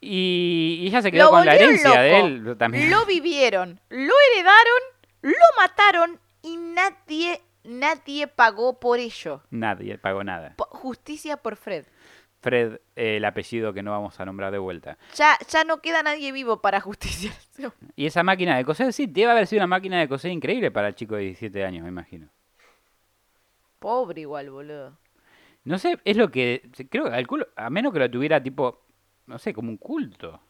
Y, 0.00 0.84
ella 0.86 1.02
se 1.02 1.10
quedó 1.10 1.24
Lo 1.24 1.30
con 1.30 1.46
la 1.46 1.56
herencia 1.56 2.00
de 2.00 2.20
él 2.20 2.56
también. 2.56 2.90
Lo 2.90 3.04
vivieron, 3.04 3.80
lo 3.88 4.14
heredaron, 4.32 4.82
lo 5.22 5.46
mataron 5.56 6.20
y 6.42 6.56
nadie, 6.56 7.40
nadie 7.64 8.26
pagó 8.28 8.78
por 8.80 8.98
ello. 8.98 9.42
Nadie 9.50 9.98
pagó 9.98 10.22
nada. 10.24 10.54
Po- 10.56 10.68
Justicia 10.70 11.36
por 11.36 11.56
Fred. 11.56 11.84
Fred, 12.40 12.74
eh, 12.94 13.16
el 13.16 13.24
apellido 13.24 13.72
que 13.72 13.82
no 13.82 13.90
vamos 13.90 14.18
a 14.20 14.24
nombrar 14.24 14.52
de 14.52 14.58
vuelta. 14.58 14.96
Ya, 15.16 15.36
ya 15.48 15.64
no 15.64 15.80
queda 15.82 16.02
nadie 16.04 16.30
vivo 16.32 16.60
para 16.60 16.80
justicia. 16.80 17.32
Y 17.96 18.06
esa 18.06 18.22
máquina 18.22 18.56
de 18.56 18.64
coser, 18.64 18.92
sí, 18.92 19.06
debe 19.08 19.32
haber 19.32 19.48
sido 19.48 19.58
una 19.58 19.66
máquina 19.66 19.98
de 19.98 20.08
coser 20.08 20.30
increíble 20.30 20.70
para 20.70 20.86
el 20.86 20.94
chico 20.94 21.16
de 21.16 21.22
17 21.22 21.64
años, 21.64 21.82
me 21.82 21.88
imagino. 21.88 22.28
Pobre 23.80 24.20
igual, 24.20 24.50
boludo. 24.50 24.96
No 25.64 25.78
sé, 25.78 25.98
es 26.04 26.16
lo 26.16 26.30
que. 26.30 26.70
Creo 26.88 27.10
que 27.10 27.26
culo, 27.26 27.48
a 27.56 27.68
menos 27.70 27.92
que 27.92 27.98
lo 27.98 28.10
tuviera 28.10 28.40
tipo. 28.42 28.82
No 29.26 29.38
sé, 29.38 29.52
como 29.52 29.70
un 29.70 29.76
culto. 29.76 30.40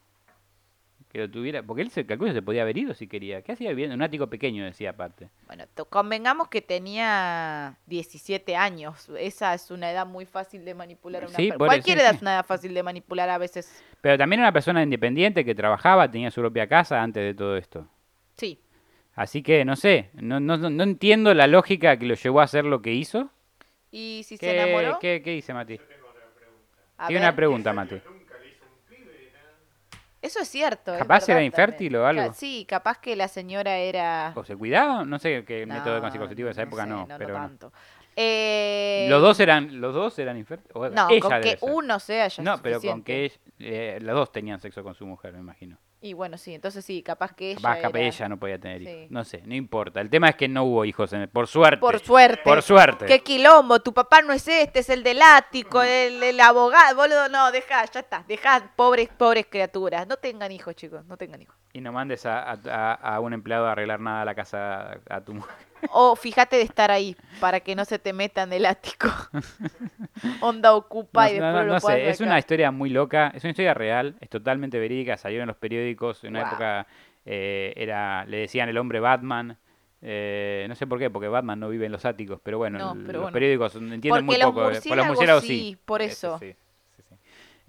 Que 1.11 1.17
lo 1.17 1.29
tuviera. 1.29 1.63
Porque 1.63 1.81
él 1.81 1.89
se 1.89 2.05
calcula 2.05 2.33
se 2.33 2.41
podía 2.43 2.61
haber 2.61 2.77
ido 2.77 2.93
si 2.93 3.07
quería. 3.07 3.41
¿Qué 3.41 3.53
hacía 3.53 3.69
viviendo? 3.69 3.95
Un 3.95 4.03
ático 4.03 4.27
pequeño, 4.27 4.63
decía 4.63 4.91
aparte. 4.91 5.29
Bueno, 5.47 5.65
convengamos 5.89 6.49
que 6.49 6.61
tenía 6.61 7.77
17 7.87 8.55
años. 8.55 9.09
Esa 9.17 9.53
es 9.55 9.71
una 9.71 9.89
edad 9.91 10.05
muy 10.05 10.25
fácil 10.27 10.63
de 10.63 10.75
manipular 10.75 11.23
a 11.23 11.27
una 11.27 11.35
Sí, 11.35 11.47
persona. 11.47 11.57
por 11.57 11.65
eso, 11.67 11.69
Cualquier 11.71 11.97
edad 11.99 12.11
sí. 12.11 12.15
es 12.17 12.21
una 12.21 12.33
edad 12.35 12.45
fácil 12.45 12.73
de 12.75 12.83
manipular 12.83 13.29
a 13.29 13.37
veces. 13.39 13.83
Pero 14.01 14.17
también 14.19 14.39
era 14.41 14.49
una 14.49 14.53
persona 14.53 14.83
independiente 14.83 15.43
que 15.43 15.55
trabajaba, 15.55 16.09
tenía 16.11 16.29
su 16.29 16.41
propia 16.41 16.67
casa 16.67 17.01
antes 17.01 17.23
de 17.23 17.33
todo 17.33 17.57
esto. 17.57 17.87
Sí. 18.37 18.59
Así 19.15 19.41
que 19.41 19.65
no 19.65 19.75
sé, 19.75 20.11
no, 20.13 20.39
no, 20.39 20.57
no 20.57 20.69
no 20.69 20.83
entiendo 20.83 21.33
la 21.33 21.47
lógica 21.47 21.97
que 21.97 22.05
lo 22.05 22.13
llevó 22.13 22.39
a 22.39 22.43
hacer 22.43 22.65
lo 22.65 22.81
que 22.83 22.93
hizo. 22.93 23.29
¿Y 23.91 24.21
si 24.25 24.37
se 24.37 24.45
¿Qué, 24.45 24.61
enamoró? 24.61 24.99
qué, 24.99 25.21
qué 25.23 25.31
dice 25.31 25.53
Mati? 25.55 25.79
Tiene 27.07 27.21
una 27.23 27.35
pregunta, 27.35 27.73
Mati. 27.73 27.95
Eso 30.21 30.39
es 30.39 30.49
cierto. 30.49 30.93
es 30.93 30.99
Capaz 30.99 31.29
era 31.29 31.41
infértil 31.43 31.93
también. 31.93 32.01
o 32.01 32.21
algo. 32.21 32.33
Sí, 32.33 32.65
capaz 32.67 32.97
que 32.99 33.15
la 33.15 33.27
señora 33.27 33.77
era... 33.77 34.33
¿O 34.35 34.43
se 34.43 34.55
cuidaba? 34.55 35.05
No 35.05 35.17
sé 35.19 35.45
qué 35.45 35.65
No, 35.65 35.75
método 35.75 36.03
anticonceptivo 36.05 36.47
de 36.47 36.51
esa 36.51 36.63
época, 36.63 36.83
sé, 36.83 36.89
no. 36.89 37.07
pero 37.17 37.33
no. 37.33 37.39
tanto. 37.39 37.73
Eh, 38.15 39.07
Los 39.09 39.21
dos 39.21 39.39
eran, 39.39 39.79
los 39.79 39.93
dos 39.93 40.19
eran 40.19 40.37
infértiles. 40.37 40.91
No, 40.91 41.09
ella 41.09 41.21
con 41.21 41.41
que 41.41 41.49
ser. 41.57 41.59
uno 41.61 41.99
sea 41.99 42.27
ya 42.27 42.43
No, 42.43 42.61
pero 42.61 42.81
con 42.81 43.01
que 43.01 43.31
eh, 43.59 43.97
los 44.01 44.13
dos 44.15 44.31
tenían 44.31 44.59
sexo 44.59 44.83
con 44.83 44.93
su 44.93 45.05
mujer, 45.05 45.33
me 45.33 45.39
imagino. 45.39 45.77
Y 46.01 46.13
bueno, 46.13 46.37
sí, 46.37 46.53
entonces 46.55 46.85
sí, 46.85 47.03
capaz 47.03 47.33
que 47.33 47.51
ella 47.51 47.59
Capaz 47.61 47.89
era- 47.89 47.99
ella 48.07 48.29
no 48.29 48.37
podía 48.37 48.57
tener 48.57 48.81
hijos. 48.83 48.93
Sí. 48.93 49.07
No 49.09 49.23
sé, 49.25 49.41
no 49.45 49.53
importa. 49.53 49.99
El 49.99 50.09
tema 50.09 50.29
es 50.29 50.35
que 50.37 50.47
no 50.47 50.63
hubo 50.63 50.85
hijos, 50.85 51.11
en 51.11 51.21
el- 51.21 51.27
por 51.29 51.45
suerte. 51.47 51.77
Por 51.81 51.99
suerte. 51.99 52.41
Por 52.43 52.61
suerte. 52.61 53.05
Qué 53.05 53.19
quilombo, 53.19 53.81
tu 53.81 53.93
papá 53.93 54.21
no 54.21 54.31
es 54.31 54.47
este, 54.47 54.79
es 54.79 54.89
el 54.89 55.03
del 55.03 55.21
ático, 55.21 55.81
el, 55.81 56.23
el 56.23 56.39
abogado, 56.39 56.95
boludo, 56.95 57.27
no, 57.27 57.51
deja, 57.51 57.83
ya 57.85 57.99
está, 57.99 58.23
deja, 58.29 58.71
pobres, 58.77 59.09
pobres 59.09 59.45
criaturas, 59.49 60.07
no 60.07 60.15
tengan 60.15 60.51
hijos, 60.53 60.73
chicos, 60.75 61.03
no 61.05 61.17
tengan 61.17 61.41
hijos. 61.41 61.55
Y 61.73 61.81
no 61.81 61.91
mandes 61.91 62.25
a, 62.25 62.43
a- 62.49 62.57
a- 62.69 62.93
a 62.93 63.19
un 63.19 63.33
empleado 63.33 63.67
a 63.67 63.73
arreglar 63.73 63.99
nada 63.99 64.21
a 64.21 64.25
la 64.25 64.35
casa 64.35 64.99
a 65.09 65.19
tu 65.21 65.33
mujer. 65.33 65.53
O 65.93 66.15
fíjate 66.15 66.55
de 66.57 66.63
estar 66.63 66.91
ahí, 66.91 67.15
para 67.39 67.59
que 67.61 67.75
no 67.75 67.85
se 67.85 67.99
te 67.99 68.13
metan 68.13 68.49
del 68.49 68.65
ático. 68.65 69.07
Onda 70.41 70.75
ocupa 70.75 71.23
No, 71.25 71.29
y 71.29 71.33
después 71.33 71.53
no, 71.53 71.63
lo 71.65 71.73
no 71.73 71.79
puedas 71.79 71.99
sé, 71.99 72.09
es 72.09 72.21
una 72.21 72.39
historia 72.39 72.71
muy 72.71 72.89
loca, 72.89 73.31
es 73.33 73.43
una 73.43 73.51
historia 73.51 73.73
real, 73.73 74.15
es 74.21 74.29
totalmente 74.29 74.79
verídica, 74.79 75.17
salió 75.17 75.41
en 75.41 75.47
los 75.47 75.57
periódicos, 75.57 76.23
en 76.23 76.31
una 76.31 76.39
Wow. 76.41 76.47
época 76.49 76.87
eh, 77.25 77.73
era, 77.75 78.25
le 78.25 78.37
decían 78.37 78.69
el 78.69 78.77
hombre 78.77 78.99
Batman, 78.99 79.57
eh, 80.01 80.65
no 80.69 80.75
sé 80.75 80.87
por 80.87 80.99
qué, 80.99 81.09
porque 81.09 81.27
Batman 81.27 81.59
no 81.59 81.69
vive 81.69 81.85
en 81.85 81.91
los 81.91 82.05
áticos, 82.05 82.39
pero 82.43 82.57
bueno, 82.57 82.77
el- 82.93 83.05
pero 83.05 83.19
los 83.19 83.23
bueno. 83.23 83.33
periódicos 83.33 83.75
entienden 83.75 84.25
muy 84.25 84.35
Porque 84.37 84.45
poco, 84.45 84.71
eh, 84.71 84.81
por 84.87 84.97
los 84.97 85.07
murciélagos 85.07 85.43
sí, 85.43 85.47
sí, 85.47 85.77
por 85.85 86.01
eso. 86.01 86.37
sí. 86.39 86.55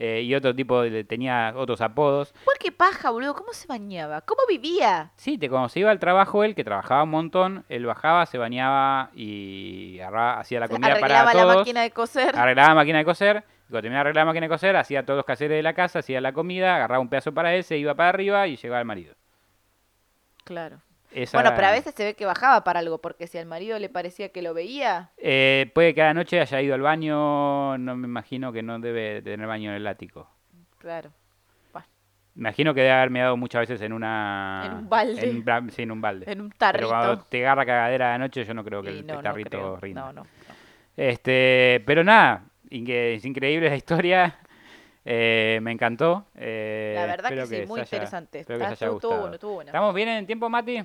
Eh, 0.03 0.23
y 0.23 0.35
otro 0.35 0.55
tipo, 0.55 0.81
de- 0.81 1.05
tenía 1.05 1.53
otros 1.55 1.83
apodos. 1.83 2.33
¿Por 2.47 2.57
qué 2.59 2.73
paja, 2.73 3.11
boludo? 3.11 3.35
¿Cómo 3.35 3.53
se 3.53 3.67
bañaba? 3.67 4.23
¿Cómo 4.23 4.41
vivía? 4.49 5.11
Sí, 5.17 5.37
te, 5.37 5.51
cuando 5.51 5.69
se 5.69 5.81
iba 5.81 5.91
al 5.91 5.99
trabajo 5.99 6.43
él, 6.43 6.55
que 6.55 6.65
trabajaba 6.65 7.03
un 7.03 7.11
montón, 7.11 7.65
él 7.69 7.85
bajaba, 7.85 8.25
se 8.25 8.39
bañaba 8.39 9.11
y 9.15 10.01
hacía 10.01 10.59
la 10.61 10.69
comida 10.69 10.93
Arreglaba 10.93 11.25
para 11.27 11.35
la 11.35 11.43
todos. 11.43 11.57
máquina 11.59 11.83
de 11.83 11.91
coser. 11.91 12.35
Arreglaba 12.35 12.71
la 12.71 12.75
máquina 12.77 12.99
de 12.99 13.05
coser. 13.05 13.37
y 13.37 13.71
Cuando 13.71 13.83
terminaba 13.83 13.99
de 13.99 14.01
arreglar 14.09 14.23
la 14.25 14.31
máquina 14.31 14.47
de 14.47 14.51
coser, 14.51 14.77
hacía 14.77 15.05
todos 15.05 15.19
los 15.19 15.27
caseres 15.27 15.59
de 15.59 15.63
la 15.63 15.75
casa, 15.75 15.99
hacía 15.99 16.21
la 16.23 16.33
comida, 16.33 16.77
agarraba 16.77 17.01
un 17.01 17.11
pedazo 17.11 17.33
para 17.35 17.55
él, 17.55 17.63
se 17.63 17.77
iba 17.77 17.95
para 17.95 18.09
arriba 18.09 18.47
y 18.47 18.57
llegaba 18.57 18.79
al 18.81 18.87
marido. 18.87 19.15
Claro. 20.45 20.81
Esa 21.13 21.37
Bueno, 21.39 21.53
pero 21.57 21.67
a 21.69 21.73
veces 21.73 21.95
se 21.95 22.05
ve 22.05 22.15
que 22.15 22.25
bajaba 22.25 22.63
para 22.63 22.79
algo, 22.81 22.99
porque 22.99 23.27
si 23.27 23.37
al 23.39 23.47
marido 23.47 23.79
le 23.79 23.89
parecía 23.89 24.29
que 24.31 24.43
lo 24.43 24.55
veía, 24.55 25.11
Eh, 25.19 25.71
puede 25.75 25.93
que 25.95 26.03
a 26.03 26.07
la 26.07 26.15
noche 26.15 26.41
haya 26.41 26.61
ido 26.63 26.75
al 26.75 26.83
baño, 26.83 27.77
no 27.79 27.97
me 27.97 28.07
imagino 28.07 28.53
que 28.53 28.63
no 28.63 28.79
debe 28.79 29.21
tener 29.23 29.47
baño 29.47 29.71
en 29.71 29.77
el 29.77 29.87
ático. 29.87 30.29
claro. 30.79 31.11
Me 32.37 32.43
imagino 32.43 32.73
que 32.73 32.81
debe 32.83 32.93
haber 32.93 33.11
meado 33.11 33.37
muchas 33.37 33.63
veces 33.63 33.83
en 33.83 33.93
una... 33.93 34.63
En 34.65 34.73
un 34.75 34.89
balde. 34.89 35.21
En 35.21 35.37
un, 35.37 35.71
sí, 35.73 35.83
en 35.83 35.91
un 35.91 36.01
balde. 36.01 36.31
En 36.31 36.41
un 36.41 36.49
Pero 36.51 36.59
tarrito. 36.59 36.89
cuando 36.89 37.19
te 37.25 37.41
agarra 37.45 37.67
cagadera 37.67 38.13
de 38.13 38.19
noche, 38.21 38.45
yo 38.45 38.55
no 38.55 38.65
creo 38.65 38.83
que 38.83 38.93
Y 38.93 38.99
el, 39.01 39.07
no, 39.07 39.21
tarrito 39.21 39.77
rinda. 39.79 40.01
No, 40.07 40.13
no. 40.13 40.27
Este, 40.97 41.83
pero 41.85 42.05
nada, 42.05 42.45
es 42.71 43.25
increíble 43.25 43.69
la 43.69 43.77
historia. 43.77 44.39
eh, 45.05 45.59
me 45.61 45.73
encantó. 45.73 46.27
eh, 46.37 46.93
La 46.95 47.07
verdad 47.07 47.31
que 47.31 47.47
sí, 47.47 47.67
muy 47.67 47.81
haya- 47.81 47.85
interesante. 47.85 48.45
que 48.45 48.53
Está- 48.53 48.69
haya 48.69 48.73
estuvo- 48.75 49.01
bueno, 49.23 49.39
bueno. 49.43 49.69
¿Estamos 49.71 49.95
bien 49.95 50.09
en 50.11 50.27
tiempo, 50.27 50.49
Mati? 50.49 50.85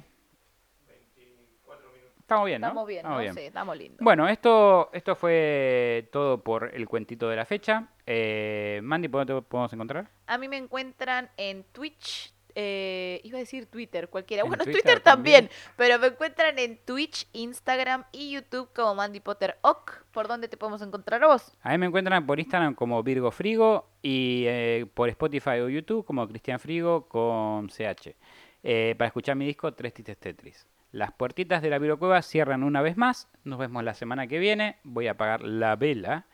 Estamos 2.25 2.47
bien, 2.47 2.59
¿no? 2.59 2.67
Estamos 2.67 2.87
bien, 2.87 3.03
¿no? 3.03 3.33
Sí, 3.35 3.39
estamos 3.41 3.77
lindos. 3.77 3.99
Bueno, 4.01 4.27
esto, 4.27 4.89
esto 4.93 5.15
fue 5.15 6.09
todo 6.11 6.41
por 6.41 6.73
el 6.73 6.87
cuentito 6.87 7.29
de 7.29 7.35
la 7.35 7.45
fecha. 7.45 7.87
Eh, 8.03 8.79
Mandy, 8.81 9.09
¿por 9.09 9.19
dónde 9.19 9.41
te 9.41 9.47
podemos 9.47 9.71
encontrar? 9.73 10.09
A 10.25 10.39
mí 10.39 10.47
me 10.47 10.57
encuentran 10.57 11.29
en 11.37 11.63
Twitch 11.65 12.33
eh, 12.55 13.19
iba 13.23 13.37
a 13.37 13.41
decir 13.41 13.67
Twitter, 13.67 14.09
cualquiera. 14.09 14.41
En 14.41 14.47
bueno, 14.47 14.63
Twitter 14.63 14.81
Twitter, 14.81 14.99
también, 15.01 15.49
pero 15.75 15.99
me 15.99 16.07
encuentran 16.07 16.57
en 16.57 16.77
Twitch, 16.77 17.27
Instagram 17.33 18.05
y 18.11 18.31
YouTube 18.31 18.69
como 18.73 18.95
Mandy 18.95 19.19
Potter 19.19 19.57
Ock. 19.61 20.05
¿Por 20.11 20.27
dónde 20.27 20.47
te 20.47 20.55
podemos 20.57 20.81
encontrar 20.81 21.23
a 21.23 21.27
vos? 21.27 21.55
A 21.61 21.71
mí 21.71 21.77
me 21.77 21.85
encuentran 21.85 22.25
por 22.25 22.39
Instagram 22.39 22.73
como 22.73 23.03
Virgo 23.03 23.29
Frigo 23.29 23.89
y 24.01 24.45
eh, 24.47 24.87
por 24.93 25.09
Spotify 25.09 25.59
o 25.59 25.69
YouTube 25.69 26.05
como 26.05 26.27
Cristian 26.27 26.59
Frigo 26.59 27.07
con 27.07 27.67
CH. 27.67 28.15
Eh, 28.63 28.95
para 28.97 29.09
escuchar 29.09 29.35
mi 29.35 29.45
disco 29.45 29.71
Tres 29.73 29.93
Tites 29.93 30.17
Tetris. 30.17 30.65
Las 30.95 31.11
puertitas 31.11 31.61
de 31.61 31.69
la 31.69 31.77
Virgo 31.77 31.99
Cueva 31.99 32.21
cierran 32.21 32.63
una 32.63 32.81
vez 32.81 32.95
más. 32.95 33.27
Nos 33.43 33.59
vemos 33.59 33.83
la 33.83 33.93
semana 33.93 34.27
que 34.27 34.39
viene. 34.39 34.77
Voy 34.85 35.07
a 35.07 35.11
apagar 35.11 35.41
la 35.41 35.75
vela. 35.75 36.25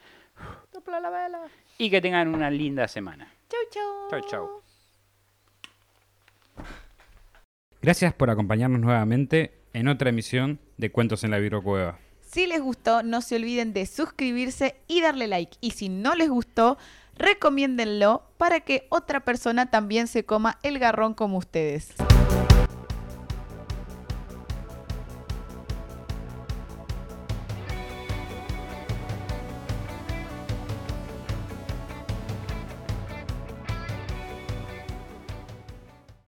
Sopla 0.71 0.99
la 0.99 1.09
vela. 1.09 1.39
Y 1.79 1.89
que 1.89 1.99
tengan 1.99 2.27
una 2.27 2.51
linda 2.51 2.87
semana. 2.87 3.27
Chau, 3.49 3.59
chau. 3.71 4.09
Chau, 4.11 4.29
chau. 4.29 4.61
Gracias 7.81 8.13
por 8.13 8.29
acompañarnos 8.29 8.79
nuevamente 8.79 9.63
en 9.73 9.87
otra 9.87 10.11
emisión 10.11 10.59
de 10.77 10.91
Cuentos 10.91 11.23
en 11.23 11.31
la 11.31 11.39
Virgo 11.39 11.63
Cueva. 11.63 11.97
Si 12.21 12.45
les 12.45 12.61
gustó, 12.61 13.01
no 13.01 13.21
se 13.21 13.37
olviden 13.37 13.73
de 13.73 13.87
suscribirse 13.87 14.75
y 14.87 15.01
darle 15.01 15.25
like. 15.25 15.57
Y 15.59 15.71
si 15.71 15.89
no 15.89 16.13
les 16.13 16.29
gustó, 16.29 16.77
recomiéndenlo 17.15 18.27
para 18.37 18.59
que 18.59 18.85
otra 18.89 19.21
persona 19.21 19.71
también 19.71 20.05
se 20.05 20.23
coma 20.23 20.59
el 20.61 20.77
garrón 20.77 21.15
como 21.15 21.39
ustedes. 21.39 21.95